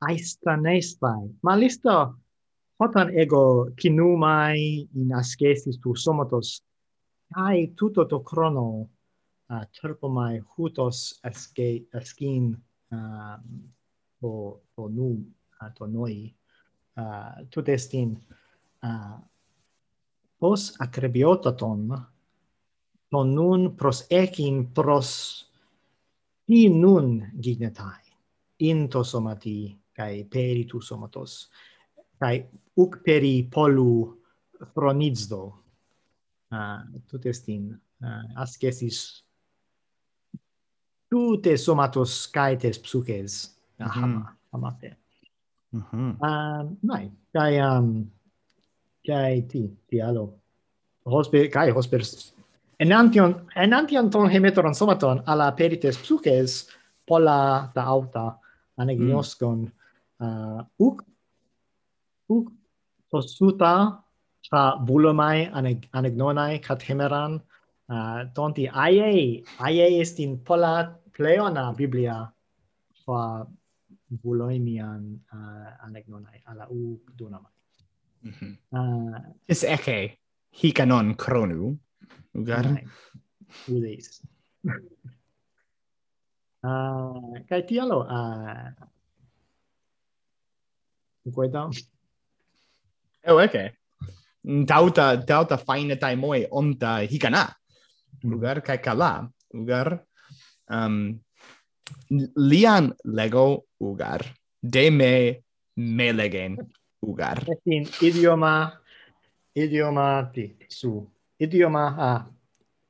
[0.00, 1.28] aistanestai.
[1.42, 2.14] Ma listo
[2.80, 6.62] hotan ego kinumai in askesis tu somatos
[7.36, 8.88] ai tuto to chrono
[9.50, 12.56] uh, terpomai hutos aske askin
[12.92, 13.38] uh,
[14.22, 15.24] o o nu
[15.74, 16.34] to noi
[16.96, 18.16] uh, tutestin
[18.82, 19.18] uh,
[20.40, 21.80] pos acrebiotaton
[23.10, 25.10] ton nun pros ekin pros
[26.48, 28.02] in nun gignetai
[28.58, 31.32] into somati kai peri tu somatos
[32.20, 32.36] kai
[32.82, 33.92] uk peri polu
[34.74, 35.42] pronizdo
[36.52, 37.64] uh, ah, tutestin
[38.04, 38.98] uh, ah, askesis
[41.10, 43.32] tute somatos kaites psukes
[43.78, 44.00] ah, mm -hmm.
[44.00, 44.90] hama amate
[45.72, 46.12] mhm -hmm.
[46.28, 47.88] um, nai kai um
[49.06, 50.24] kai ti ti alo
[51.14, 52.02] hospe kai hosper
[52.84, 53.30] enantion
[53.64, 56.52] enantion ton hemetoron somaton ala perites psukes
[57.08, 58.26] pola ta auta
[58.80, 59.79] anegnoskon mm
[60.24, 60.96] uh, uk
[62.36, 62.46] uk
[63.10, 63.74] tosuta
[64.46, 67.32] cha bulomai aneg anegnonai kathemeran
[67.92, 70.74] uh, tonti aie aie est in pola
[71.14, 72.16] pleona biblia
[73.04, 73.46] fa
[74.22, 75.02] buloimian
[75.36, 77.54] uh, anegnonai ala uk dunamai.
[78.22, 78.52] Mm -hmm.
[78.78, 79.18] uh,
[79.52, 79.98] is eke
[80.60, 81.78] hikanon kronu
[82.34, 82.66] ugar
[83.68, 84.08] udeis.
[86.60, 88.68] Uh, kai tialo uh,
[91.24, 91.68] Guarda.
[93.26, 93.72] Oh, okay.
[94.66, 97.52] Tauta tauta fine tai moi onta hikana.
[98.24, 99.28] Lugar kai kala.
[99.52, 100.00] Lugar
[100.70, 101.20] um
[102.36, 104.24] lian lego ugar.
[104.62, 105.42] De me
[105.76, 106.56] me legen
[107.02, 107.44] ugar.
[107.66, 108.72] In idioma
[109.54, 111.06] idioma ti su
[111.38, 112.26] idioma a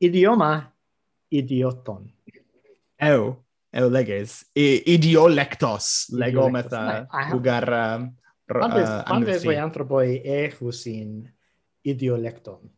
[0.01, 0.73] idioma
[1.31, 2.13] idioton.
[2.99, 4.45] Eu, eu leges.
[4.55, 7.99] I, idiolectos, lego meta ugar.
[7.99, 8.20] Um,
[8.59, 11.31] Quantes, uh, eh, quantes voi anthropoi ejus in
[11.87, 12.71] idiolecton?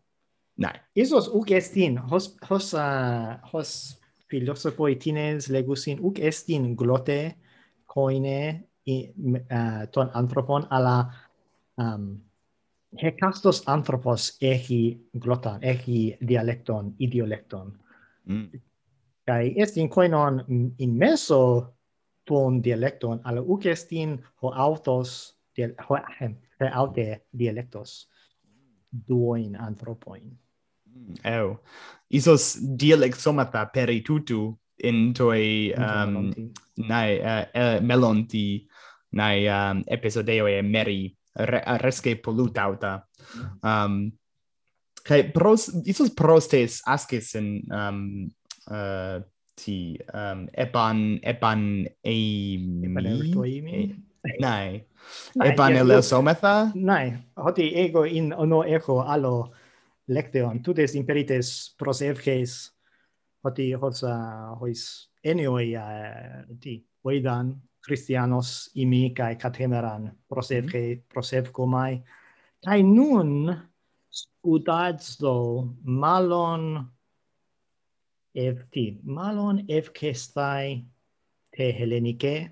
[0.57, 0.75] Nai.
[0.95, 7.37] Isos uc estin, hos, hos, uh, hos filosofoi tines legusin, uc estin glote
[7.87, 10.97] coine uh, ton anthropon ala
[11.81, 12.21] um,
[13.01, 17.73] hecastos anthropos ehi glotan, ehi dialecton, idiolecton.
[18.29, 18.61] Mm.
[19.27, 20.43] Kai estin coinon
[20.79, 21.73] in meso
[22.29, 23.65] ton dialecton, ala uc
[24.43, 25.42] ho autos
[26.73, 28.09] alte dialectos
[28.93, 30.39] duoin anthropoin.
[30.85, 31.61] Mm, Eu.
[32.09, 36.33] Isos dialexomata peritutu in toi um,
[36.77, 38.67] nai uh, uh, melonti
[39.13, 43.09] nai um, e meri re, uh, resque polutauta.
[43.63, 44.13] Um,
[45.03, 48.31] kai pros isos prostes askes in um,
[48.71, 49.21] uh,
[49.55, 52.17] ti um, eban eban e,
[52.85, 53.05] epan
[54.41, 54.85] Nai.
[56.03, 56.73] sometha?
[56.75, 57.19] Nai.
[57.37, 59.53] Hoti ego in ono echo allo
[60.09, 60.63] lecteon.
[60.63, 62.71] Tutes imperites prosevges
[63.43, 64.15] hoti hotsa
[64.61, 71.71] hois enioi uh, eh, ti oidan Christianos imi kai catemeran prosevge mhm.
[71.71, 72.03] mai.
[72.63, 73.51] Tai nun
[74.47, 76.87] udazzo malon
[78.35, 80.85] evti malon evkestai
[81.57, 82.51] te helenike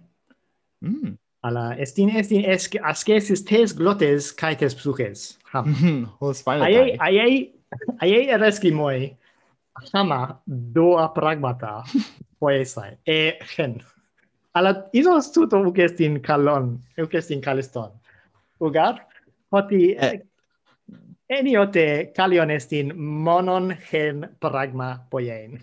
[0.82, 5.38] mm alla estin estin esc ascesis tes glotes kai tes psuches.
[5.52, 7.52] Ham mhm, hos vale ai ai
[8.00, 9.16] ai ereski moi.
[10.46, 11.84] Do a pragmata
[12.40, 13.80] poesai e gen.
[14.54, 17.90] Alla isos tuto ukestin kalon ukestin kaliston
[18.60, 19.06] ugar
[19.52, 20.20] hoti eh.
[21.28, 25.60] eniote kalion estin monon gen pragma poiein.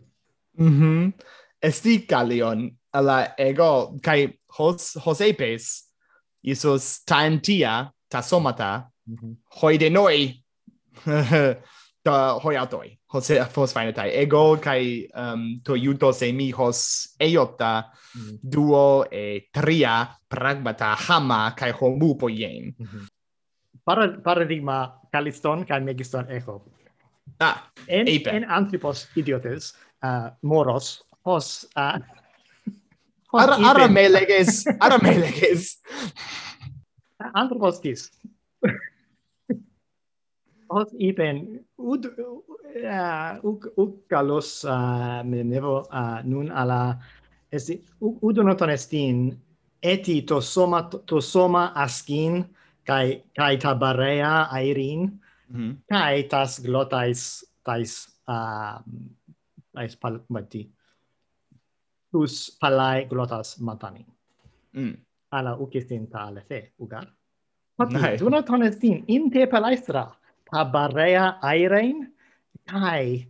[0.57, 0.83] Mhm.
[0.83, 1.13] Mm
[1.61, 5.93] esti kalion alla ego kai hos hosepes
[6.43, 9.35] isos tantia ta somata mm -hmm.
[9.61, 10.43] hoidenoi
[12.03, 16.79] ta hoiatoi hose fos tai ego kai um, to yuto se mi hos
[17.19, 17.83] eiota
[18.15, 18.39] mm -hmm.
[18.51, 23.07] duo e tria pragmata hama kai homu poien mm -hmm.
[23.85, 26.65] Par paradigma kaliston kai megiston echo
[27.39, 28.29] ah en, ape.
[28.29, 29.73] en anthropos idiotes
[30.03, 31.99] uh, moros hos uh,
[33.33, 35.83] Ar arameleges, arameleges.
[37.33, 38.07] Anthropostis.
[40.67, 46.95] Hos iben ud uh, uk uk uh, me nevo uh, nun ala
[47.51, 49.31] esti udonoton estin
[49.83, 52.43] eti to soma to soma askin
[52.83, 55.71] kai kai tabarea airin mm -hmm.
[55.89, 58.79] kai tas glotais tais uh,
[59.75, 60.19] tais pal
[62.11, 64.05] plus palai glotas matani.
[64.75, 64.97] Mm.
[65.31, 67.07] Ala ukistin ta alefe, ugar.
[67.77, 67.95] Pati,
[68.41, 70.07] tonestin in te palaistra
[70.49, 72.07] tabarea airein
[72.65, 73.27] kai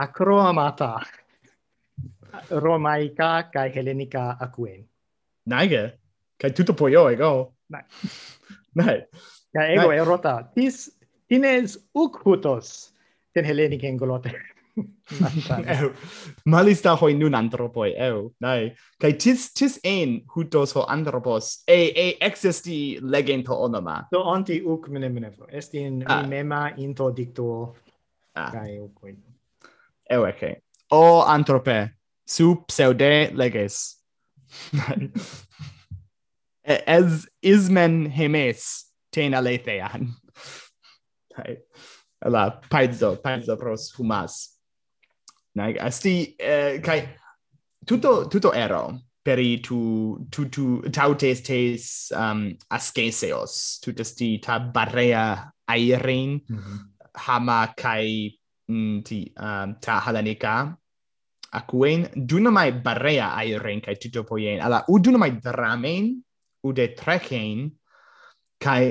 [0.00, 1.06] acroamata
[2.50, 4.88] romaica kai helenica aquen.
[5.46, 5.92] Nige,
[6.40, 7.54] kai tutto poio ego.
[7.68, 7.82] Nai.
[8.74, 9.06] Nai.
[9.54, 10.42] Kai ego erota.
[10.54, 10.90] Tis
[11.28, 12.92] tines uc ten
[13.34, 14.32] ten helenic engolote
[15.80, 15.92] eu
[16.52, 22.06] malista hoi nun anthropoi eu nai kai tis tis ein hutos ho anthropos e e
[22.20, 26.22] existi legento onoma so anti uk mene mene Est in ah.
[26.22, 27.74] mema into dicto
[28.34, 28.50] ah.
[28.50, 29.14] kai uc
[30.10, 30.54] eu okay
[30.90, 31.90] o anthrope
[32.26, 34.00] su pseude leges
[36.64, 40.10] es ismen hemes tena lethean.
[41.36, 41.58] Hai.
[42.24, 44.53] ala paizo, paizo pros humas.
[45.54, 47.00] Nag asti eh, kai
[47.86, 55.52] tutto tutto ero peri tu tu tu tautes tes um asceseos tutas sti ta barrea
[55.68, 56.78] airein mm -hmm.
[57.14, 58.36] hama kai
[58.68, 60.76] mm, ti um, ta halanica
[61.52, 66.04] aquen dunamai barrea airein kai tutto poien ala u dunamai dramen
[66.66, 67.70] u de treken
[68.64, 68.84] kai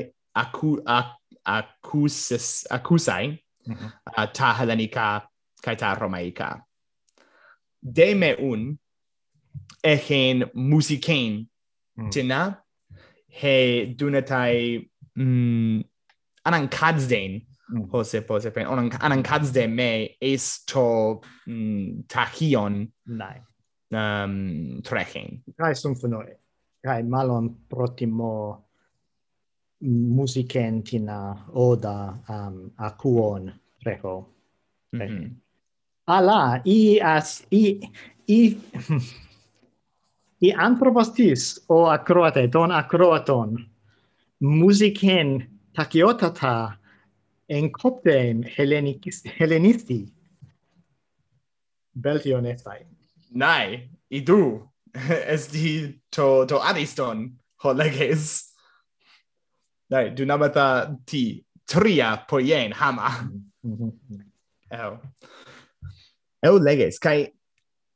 [0.44, 1.10] acu ac,
[1.46, 3.26] acusis acusai
[3.68, 3.90] mm -hmm.
[4.18, 5.06] uh, ta halanika
[5.64, 6.50] kai ta romaica
[7.96, 8.62] de me un
[9.84, 11.48] echen musicain
[11.98, 12.12] mm.
[12.12, 12.42] tina
[13.28, 13.56] he
[13.98, 14.56] dunatai
[15.18, 15.84] mm,
[16.46, 17.32] anan kadsden
[17.72, 17.90] mm.
[17.92, 19.90] hose pose pen onan anan kadsden me
[20.22, 22.74] esto mm, tachion
[23.06, 23.38] nai
[24.02, 24.36] um
[24.86, 25.28] trechen
[25.60, 25.96] kai sun
[26.86, 28.64] kai malon protimo
[29.84, 34.30] musicentina oda um, acuon treco.
[34.94, 35.43] Mm -hmm
[36.08, 37.80] ala i as i
[38.28, 38.58] i
[40.42, 43.58] i anthropostis o akroate ton akroaton
[44.40, 46.78] musiken takiotata
[47.50, 50.02] en coptem hellenikis hellenisti
[51.96, 52.82] beltion estai
[53.32, 54.70] nai idu
[55.34, 57.32] esti to to ariston
[57.64, 58.54] hologes
[59.90, 63.10] nai dunamata ti tria poien hama.
[63.64, 63.92] Mm
[66.44, 67.32] eu leges kai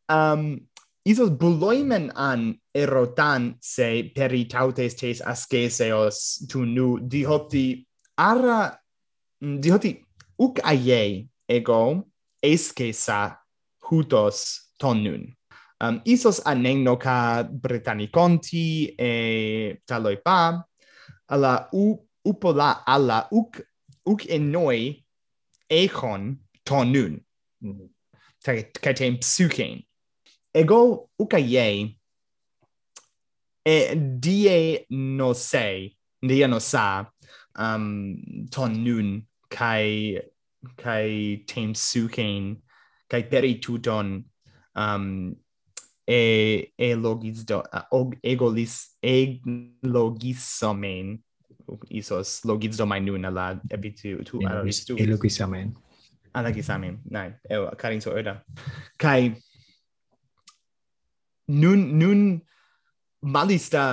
[0.09, 0.59] um
[1.05, 7.87] isos buloimen an erotan se peritautes tes asceseos tu nu dihoti
[8.17, 8.79] ara
[9.41, 9.91] mm, dihoti
[10.39, 12.07] uk aiei ego
[12.41, 13.37] escesa
[13.79, 15.37] hutos tonnun
[15.83, 20.65] um, isos anegnoca Britanniconti e taloi pa,
[21.27, 23.61] alla u upola alla uk
[24.05, 25.03] uk enoi
[25.69, 27.19] echon tonun.
[27.61, 27.89] Mm -hmm
[28.47, 29.83] kaitēm psukēm.
[30.57, 30.79] Ego
[31.21, 31.67] ukaye
[33.67, 37.05] e die no sei, die no sa,
[37.59, 40.21] um, ton nun, kai,
[40.77, 42.55] kai tem sukein,
[43.09, 44.23] kai peri tuton,
[44.75, 45.35] um,
[46.07, 49.41] e, e logis do, uh, og, egolis, eg
[49.83, 51.17] logisomen,
[51.91, 55.86] isos logis do mai nun ala epitu, tu, tu, tu, tu, tu,
[56.39, 58.35] alagi samin nai er, e karin so erda
[59.03, 59.21] kai
[61.61, 62.21] nun nun
[63.35, 63.83] malista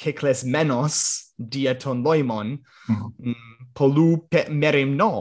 [0.00, 0.96] kekles menos
[1.38, 2.48] dia ton loimon
[2.88, 2.94] mhm.
[2.96, 3.34] mm -hmm.
[3.74, 5.12] polu pe merim no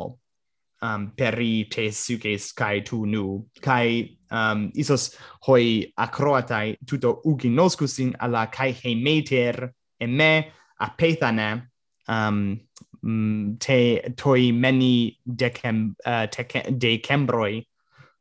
[0.84, 3.46] um peri te suges kai tu nu.
[3.62, 5.16] Kai um isos
[5.48, 10.52] hoi akroatai tuto uginoskusin ala kai hemeter e me
[10.82, 11.50] apethane
[12.08, 12.60] um
[13.04, 17.66] mm, te toi meni decem uh, tecem, decembroi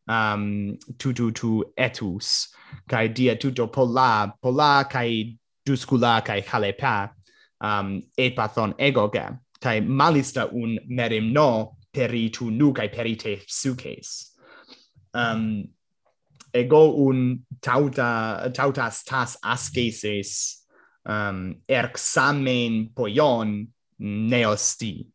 [0.08, 2.48] um tutu tu etus.
[2.88, 7.10] Kai dia tuto pola pola kai duscula kai halepa
[7.60, 9.38] um epathon egoga.
[9.60, 14.32] Kai malista un merim no peri tu nu kai peri te suces.
[15.14, 15.68] Um
[16.54, 20.58] ego un tauta tautas tas asceses
[21.06, 23.68] um erxamen poion
[23.98, 25.06] neosti.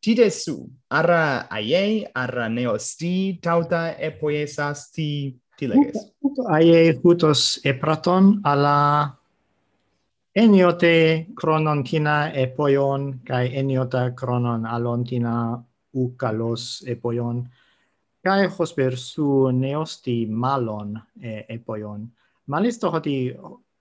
[0.00, 6.10] Tide su, ara aie, ara neosti, tauta e poiesas ti, ti leges.
[6.52, 8.76] Aie hutos e epraton ala
[10.34, 15.34] eniote chronontina e poion cae eniota cronon alontina
[15.94, 17.44] ucalos poion
[18.24, 22.08] cae hosper su neosti malon e, epoion.
[22.46, 23.34] Malisto hoti,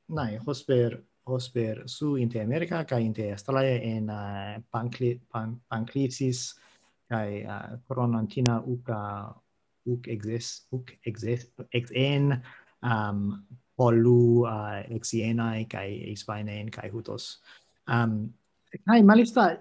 [0.08, 6.60] nai, hosper Hosper su Inte America ca Inte Australia en uh, Pancli Pan, Panclisis
[7.08, 9.34] ca uh, eh, Coronantina uca
[9.86, 12.42] uc eh, exes uc exes ex en
[12.82, 13.46] um
[13.76, 17.42] polu uh, exiena ca isvainen ca hutos.
[17.88, 18.34] Um
[18.86, 19.60] ca malista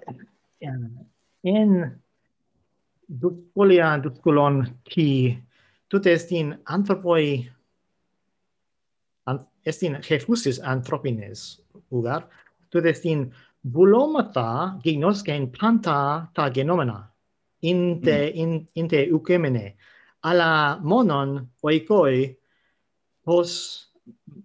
[0.61, 1.07] uh,
[1.43, 2.01] en
[3.09, 5.39] duscolia duscolon qui
[5.89, 6.33] tut est
[6.65, 7.51] anthropoi
[9.67, 11.61] estin Jeffusis anthropines
[11.91, 12.27] ugar,
[12.71, 13.33] tut estin
[13.63, 17.09] bulomata gignoscen planta ta genomena,
[17.63, 18.35] inte, mm.
[18.35, 19.77] in, inte ucemene,
[20.23, 22.37] ala monon oikoi
[23.25, 23.53] pos,
[24.27, 24.41] ah,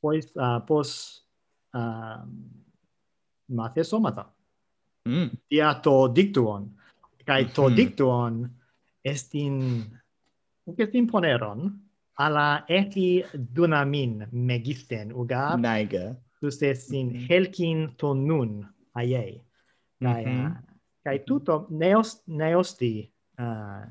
[0.00, 0.90] pos, ah, uh, pos
[1.74, 2.22] uh,
[3.48, 4.26] mathesomata.
[5.08, 5.30] Mm.
[5.50, 6.70] Dia to dictuon,
[7.26, 7.76] kai to mm -hmm.
[7.76, 8.50] dictuon
[9.04, 9.82] estin,
[10.66, 11.81] ukestin poneron,
[12.18, 13.24] ala eti
[13.56, 17.26] dunamin megisten ugar naige tustesin mm -hmm.
[17.28, 19.44] helkin tonun aye
[20.00, 20.46] kai mm -hmm.
[20.46, 20.62] Ah,
[21.04, 23.84] kai tuto neos neosti uh,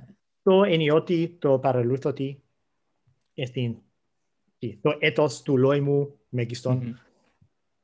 [0.44, 2.30] to enioti to paralutoti
[3.38, 3.84] estin
[4.60, 5.98] ti to etos tu loimu
[6.32, 6.98] megiston mm -hmm.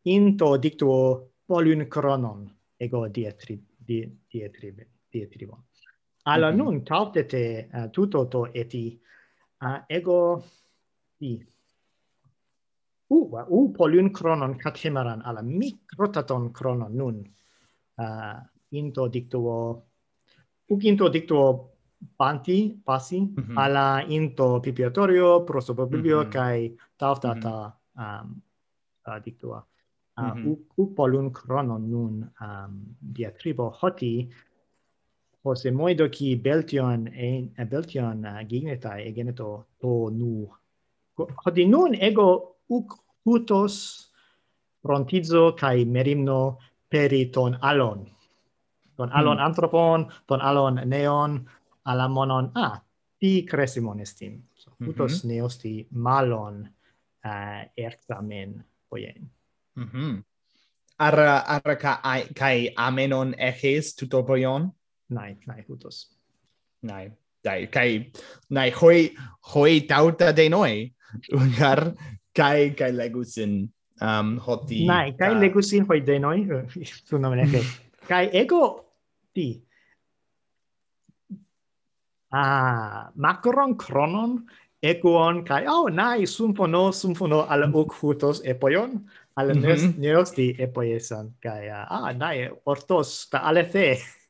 [0.06, 3.56] in to dictuo polun chronon ego dietri
[3.88, 3.98] di
[4.32, 5.48] dietri
[6.26, 6.58] alla mm -hmm.
[6.58, 9.02] nun tautete uh, tuto to eti
[9.62, 10.44] uh, ego
[11.20, 11.32] i
[13.10, 17.18] u uh, u polun chronon katemaran ala microtaton chronon nun
[17.98, 18.38] uh,
[18.72, 19.84] into dictuo
[20.70, 21.70] u into dictuo
[22.18, 23.58] panti pasi mm -hmm.
[23.64, 26.34] ala into pipiatorio prosopobiblio mm -hmm.
[26.34, 26.60] kai
[26.98, 28.22] taftata mm -hmm.
[28.22, 28.42] um
[29.08, 29.60] uh, dictua
[30.18, 30.48] uh, mm -hmm.
[30.50, 34.30] u, u polun chronon nun um diatribo hoti
[35.48, 39.50] hos emoido ki beltion en beltion uh, gigneta geneto
[39.82, 40.32] to nu
[41.44, 42.30] hodi nun ego
[42.70, 42.88] uc
[43.26, 43.76] hutos
[44.82, 46.58] prontizo kai merimno
[46.92, 48.00] periton alon
[48.98, 49.46] ton alon mm.
[49.48, 51.32] anthropon ton alon neon
[51.86, 52.76] alamonon a ah,
[53.20, 54.86] ti cresimon estin so, mhm.
[54.88, 55.28] hutos mm -hmm.
[55.34, 56.56] neosti malon
[57.30, 59.22] uh, ertamen poien
[59.76, 60.24] mhm mm -hmm.
[60.98, 61.18] ar
[61.56, 64.64] ar kai kai amenon eches tuto poion
[65.10, 65.98] nai nai Hutos.
[66.82, 67.12] nai
[67.44, 68.12] dai, kai
[68.50, 69.16] nai hoi
[69.54, 70.92] hoi tauta de noi.
[71.32, 71.94] Ungar
[72.36, 73.70] kai kai legusin
[74.02, 74.86] um hoti.
[74.86, 76.38] Nai, kai uh, legusin hoi de noi.
[77.08, 77.64] Tu nomen kai.
[78.08, 78.86] kai ego
[79.34, 79.64] ti.
[82.32, 84.44] Ah, macron cronon
[84.84, 88.92] equon kai oh nai sumfono sumfono al hoc hutos epoion
[89.40, 89.64] al mm -hmm.
[89.64, 92.38] nes neos di epoiesan kai uh, ah nai
[92.72, 93.88] ortos ta alefe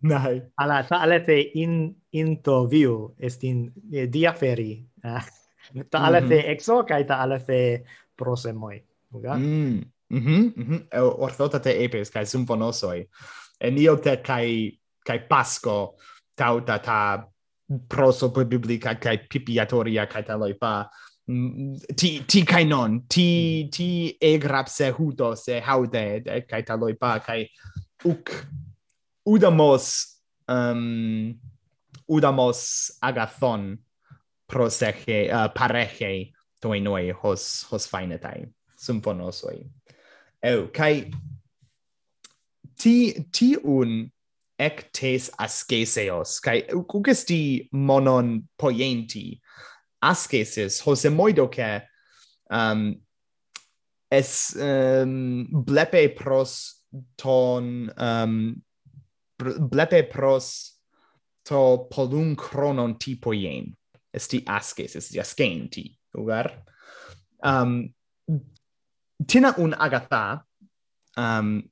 [0.00, 0.42] Dai.
[0.54, 4.86] Alla talete in into view est in eh, diaferi.
[5.02, 5.24] Ah.
[5.90, 6.48] Talete mm -hmm.
[6.48, 7.84] exo kai talete
[8.14, 8.82] prosemoi.
[9.12, 9.34] Uga?
[9.36, 9.82] Mm.
[10.08, 10.74] Mhm, mm mhm.
[10.74, 13.08] Mm Orthotate epes kai symphonosoi.
[14.02, 15.96] te kai kai pasco
[16.34, 17.28] tauta ta
[17.86, 20.88] prosopobiblica kai pipiatoria kai taloi fa
[21.30, 23.70] mm, ti ti kai non ti mm.
[23.70, 27.50] ti e grapse huto se haude kai eh, taloi pa kai
[28.04, 28.30] uk
[29.28, 29.84] udamos
[30.48, 31.38] um,
[32.08, 33.78] udamos agathon
[34.48, 39.68] proseche uh, pareche toi noi hos hos fainetai symphonosoi
[40.42, 41.10] eu kai
[42.78, 44.10] ti ti un
[44.58, 49.40] ec tes asceseos kai ugesti monon poienti
[50.00, 51.82] ascesis hosemoido che
[52.50, 52.96] um
[54.10, 56.82] es um, blepe pros
[57.16, 58.62] ton um,
[59.38, 60.74] blepe pros
[61.44, 63.74] to polun chronon tipo ien.
[64.12, 66.64] Esti asces, esti ascenti, ugar.
[67.42, 67.94] Um,
[69.26, 70.44] tina un agatha,
[71.16, 71.62] um,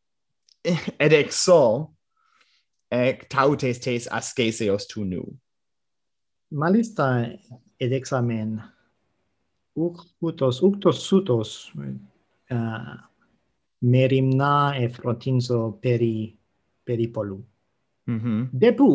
[0.65, 1.95] ed exo,
[2.91, 5.25] ec tautes tes asceseos tu nu.
[6.53, 7.27] Malista
[7.81, 8.63] ed examen,
[9.77, 11.73] uctos uctos sutos,
[12.51, 12.97] uh,
[13.83, 16.37] merimna e frotinso peri,
[16.85, 17.43] peri polum.
[18.07, 18.41] Mm-hmm.
[18.41, 18.49] Mm.
[18.53, 18.89] Depu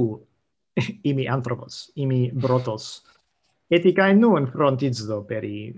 [1.10, 3.04] imi anthropos, imi brotos,
[3.70, 5.74] ethicae nun frontizdo peri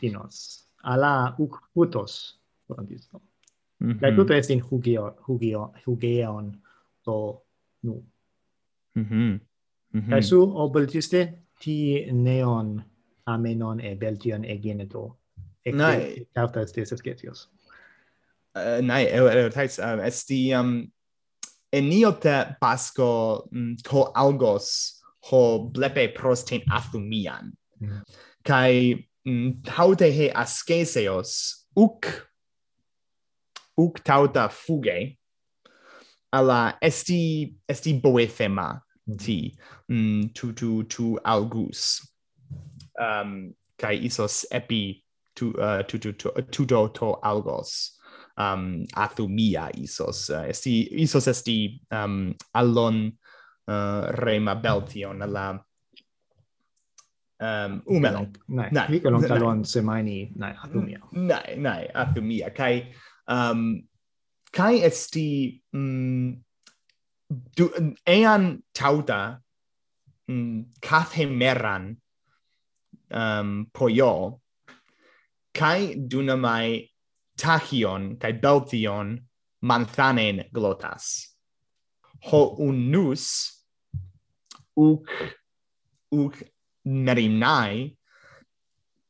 [0.00, 3.20] finos, ala uc putos frontizdo.
[3.80, 4.02] Mm -hmm.
[4.02, 6.52] Lae tuto est in hugio, hugio, hugeon
[7.04, 7.42] to
[7.82, 8.04] nu.
[8.94, 9.40] Mm -hmm.
[9.92, 10.22] Mm -hmm.
[10.22, 12.84] Su obeltiste ti neon
[13.24, 15.16] amenon e beltion e geneto.
[15.64, 16.26] e Nae.
[16.34, 17.48] Cautas des escetios.
[18.54, 20.90] Uh, nae, eutais, um, uh, esti um,
[21.72, 25.00] enio te pasco mm, to algos
[25.30, 28.02] ho blepe prostein athumian mm.
[28.44, 32.06] kai mm, taute he askeseos uk
[33.78, 35.18] uk tauta fuge
[36.32, 39.16] ala esti esti boethema mm.
[39.16, 39.58] ti
[39.88, 42.06] mm, tu tu tu algus.
[42.98, 45.02] Um kai isos epi
[45.34, 47.99] tu uh, tu tu tu tuto to algos
[48.40, 48.64] um,
[49.04, 50.28] athumia isos.
[50.30, 50.74] Uh, esti,
[51.04, 51.58] isos esti
[51.92, 53.10] um, allon
[53.68, 55.48] uh, rema beltion alla
[57.40, 62.74] um umelon nai nai mikolon talon semaini nai athumia mm, nai nai athumia kai
[63.36, 63.60] um
[64.52, 65.28] kai esti
[65.72, 66.28] mm,
[67.56, 67.66] du
[68.16, 68.44] ean
[68.80, 69.40] tauta
[70.28, 71.96] mm, kathemeran
[73.22, 74.12] um poio
[75.60, 76.89] kai dunamai
[77.42, 79.06] tachion kai beltion
[79.68, 81.04] manthanen glotas.
[82.28, 83.24] Ho unus
[84.76, 85.08] uk
[86.12, 86.34] uk
[86.84, 87.96] nerimnai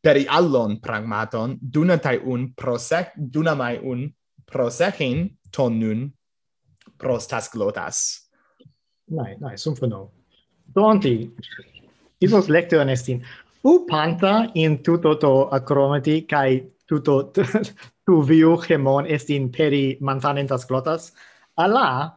[0.03, 4.09] peri allon pragmaton dunatai un prosec dunamai un
[4.47, 5.19] prosechin
[5.51, 6.11] tonnun
[6.99, 7.97] prostas glotas.
[9.09, 10.11] Nai nai sum fono
[10.75, 11.31] donti
[12.21, 13.25] isos lectio nestin.
[13.63, 17.33] U panta in tuto to acromati kai tuto
[18.07, 21.13] tu viu hemon estin peri mantanentas glotas.
[21.57, 22.17] Ala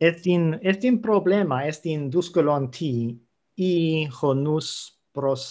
[0.00, 2.92] estin estin problema estin duscolon ti
[3.60, 3.74] i
[4.20, 4.70] honus
[5.12, 5.44] pros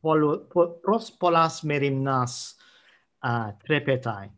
[0.00, 0.48] polu,
[0.82, 2.56] pros polas merimnas
[3.24, 4.30] a uh, trepetai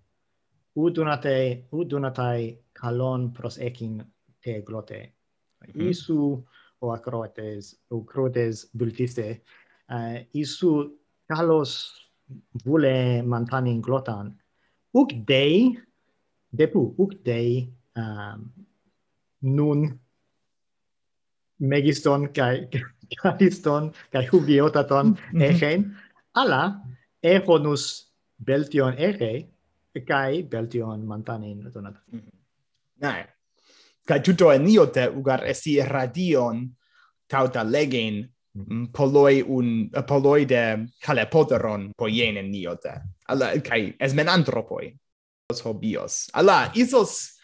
[0.76, 4.02] udunate udunatai calon pros ekin
[4.42, 5.12] te glote.
[5.66, 5.90] Mm -hmm.
[5.90, 6.44] isu
[6.80, 9.42] o acrotes o crotes bultiste
[9.90, 12.05] uh, isu calos
[12.64, 14.34] vule mantanin glotan.
[14.94, 15.78] Uk dei
[16.58, 18.52] depu uk dei um,
[19.42, 20.00] nun
[21.58, 22.68] megiston kai
[23.22, 25.16] kaliston kai hubiotaton
[25.48, 25.96] echein
[26.34, 26.62] ala
[27.22, 27.84] egonus
[28.46, 29.32] beltion ege
[30.06, 32.36] kai beltion mantanin donat mm -hmm.
[33.00, 33.22] nae.
[34.06, 36.56] Kai tuto enio te ugar esi radion
[37.28, 44.96] tauta legen Mm, poloi un eh, poloi de kalepoteron poienen niote alla kai esmenantropoi
[45.52, 46.30] os hobios.
[46.32, 47.36] Alla isos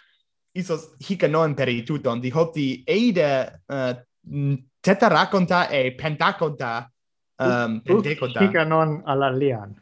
[0.55, 6.91] isos hikanon perituton di hoti eide uh, eh, tetaraconta e pentaconta
[7.39, 9.77] um, ehm, penteconta hikanon alla lian.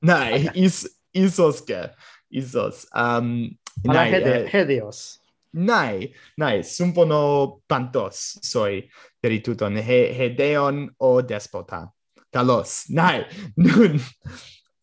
[0.00, 1.90] Nai is isos ke
[2.32, 3.50] isos um
[3.84, 5.20] nai, hede, uh, hedios.
[5.52, 8.88] nai nai sumpono pantos soi
[9.22, 11.86] virtuton, he, hedeon o despota.
[12.30, 13.24] Talos, nai
[13.64, 13.98] nun,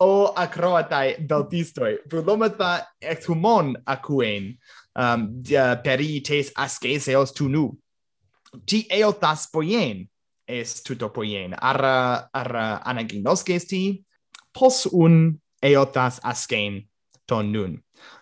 [0.04, 4.52] o acroatai beltistoi, vulomata ex humon acuen,
[5.00, 5.28] um,
[5.84, 7.72] peri tes asceseos tu nu.
[8.66, 10.06] Ti eotas poien,
[10.48, 13.82] es tuto poien, ara, ara anaginosces ti,
[14.54, 16.82] pos un eotas ascen
[17.28, 17.78] ton nun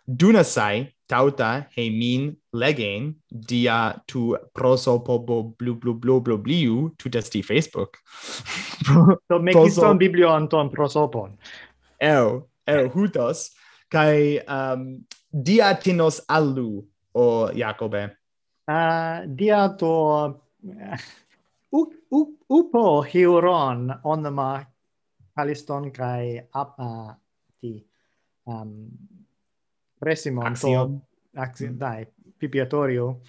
[0.08, 7.98] dunasai tauta hemin legen dia tu prosopobo blu blu blu blu bliu tu testi Facebook.
[9.30, 11.38] Do mekis ton biblion ton prosopon.
[12.02, 13.54] Eu, eu hutos,
[13.90, 18.12] kai um, dia tinos allu, o Jacobe.
[18.68, 20.42] Uh, dia to
[21.72, 21.80] u,
[22.12, 23.94] u, upo hieron
[24.34, 24.68] mark
[25.36, 27.20] kaliston kai apa
[27.62, 27.86] ti
[28.48, 28.90] um,
[30.02, 31.02] Resimo Axio.
[31.36, 31.78] Axio, mm.
[31.78, 33.22] dai, pipiatorio.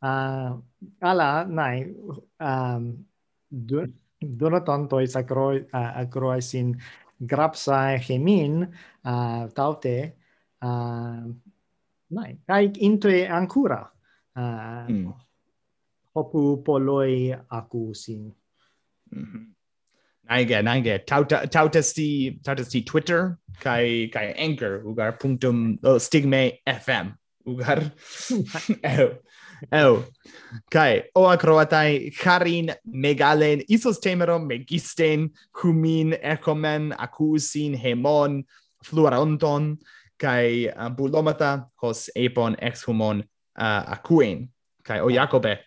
[0.00, 0.56] Uh,
[1.00, 1.84] ala, nai,
[2.40, 3.04] um,
[4.20, 6.72] donaton toi sacroi, uh, acroisin
[7.20, 8.62] grapsa grapsae gemin
[9.04, 10.16] uh, taute,
[10.64, 11.28] uh,
[12.10, 13.84] nai, kai intre ancora
[14.36, 15.12] Uh, mm.
[16.14, 18.34] Hopu poloi acusin.
[19.10, 19.44] Mm -hmm.
[20.30, 20.98] Aige, aige.
[21.06, 27.12] Tauta, tautasti, tautasti Twitter kai kai Anchor ugar punctum oh, stigme FM
[27.46, 27.92] ugar.
[28.84, 29.18] eu.
[29.72, 30.04] Eu.
[30.70, 38.44] Kai o acroatai charin megalen isostemeron megisten humin ecomen acusin hemon
[38.84, 39.76] fluoronton
[40.18, 43.24] kai uh, bulomata hos epon ex humon
[43.58, 44.48] uh, acuen.
[44.84, 45.58] Kai o Jacobe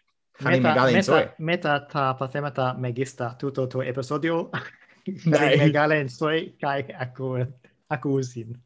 [0.43, 1.31] hani meta, megale meta, insoe.
[1.39, 4.49] Meta ta pathemata megista tuto to episodio.
[5.31, 5.57] Dai.
[5.57, 7.45] megale insoe kai aku
[7.89, 8.57] akusin.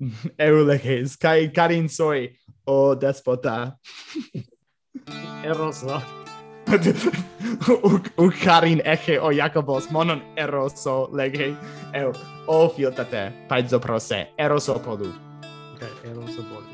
[0.38, 2.28] Eulekes, kai karin soy
[2.66, 3.72] o despota.
[5.50, 6.02] Eroso.
[7.68, 11.56] u, u karin eche o Jakobos, monon eroso lege
[11.92, 12.12] eu
[12.46, 15.12] o filtate paizo pro se eroso podu.
[15.74, 16.73] Okay, eroso podu.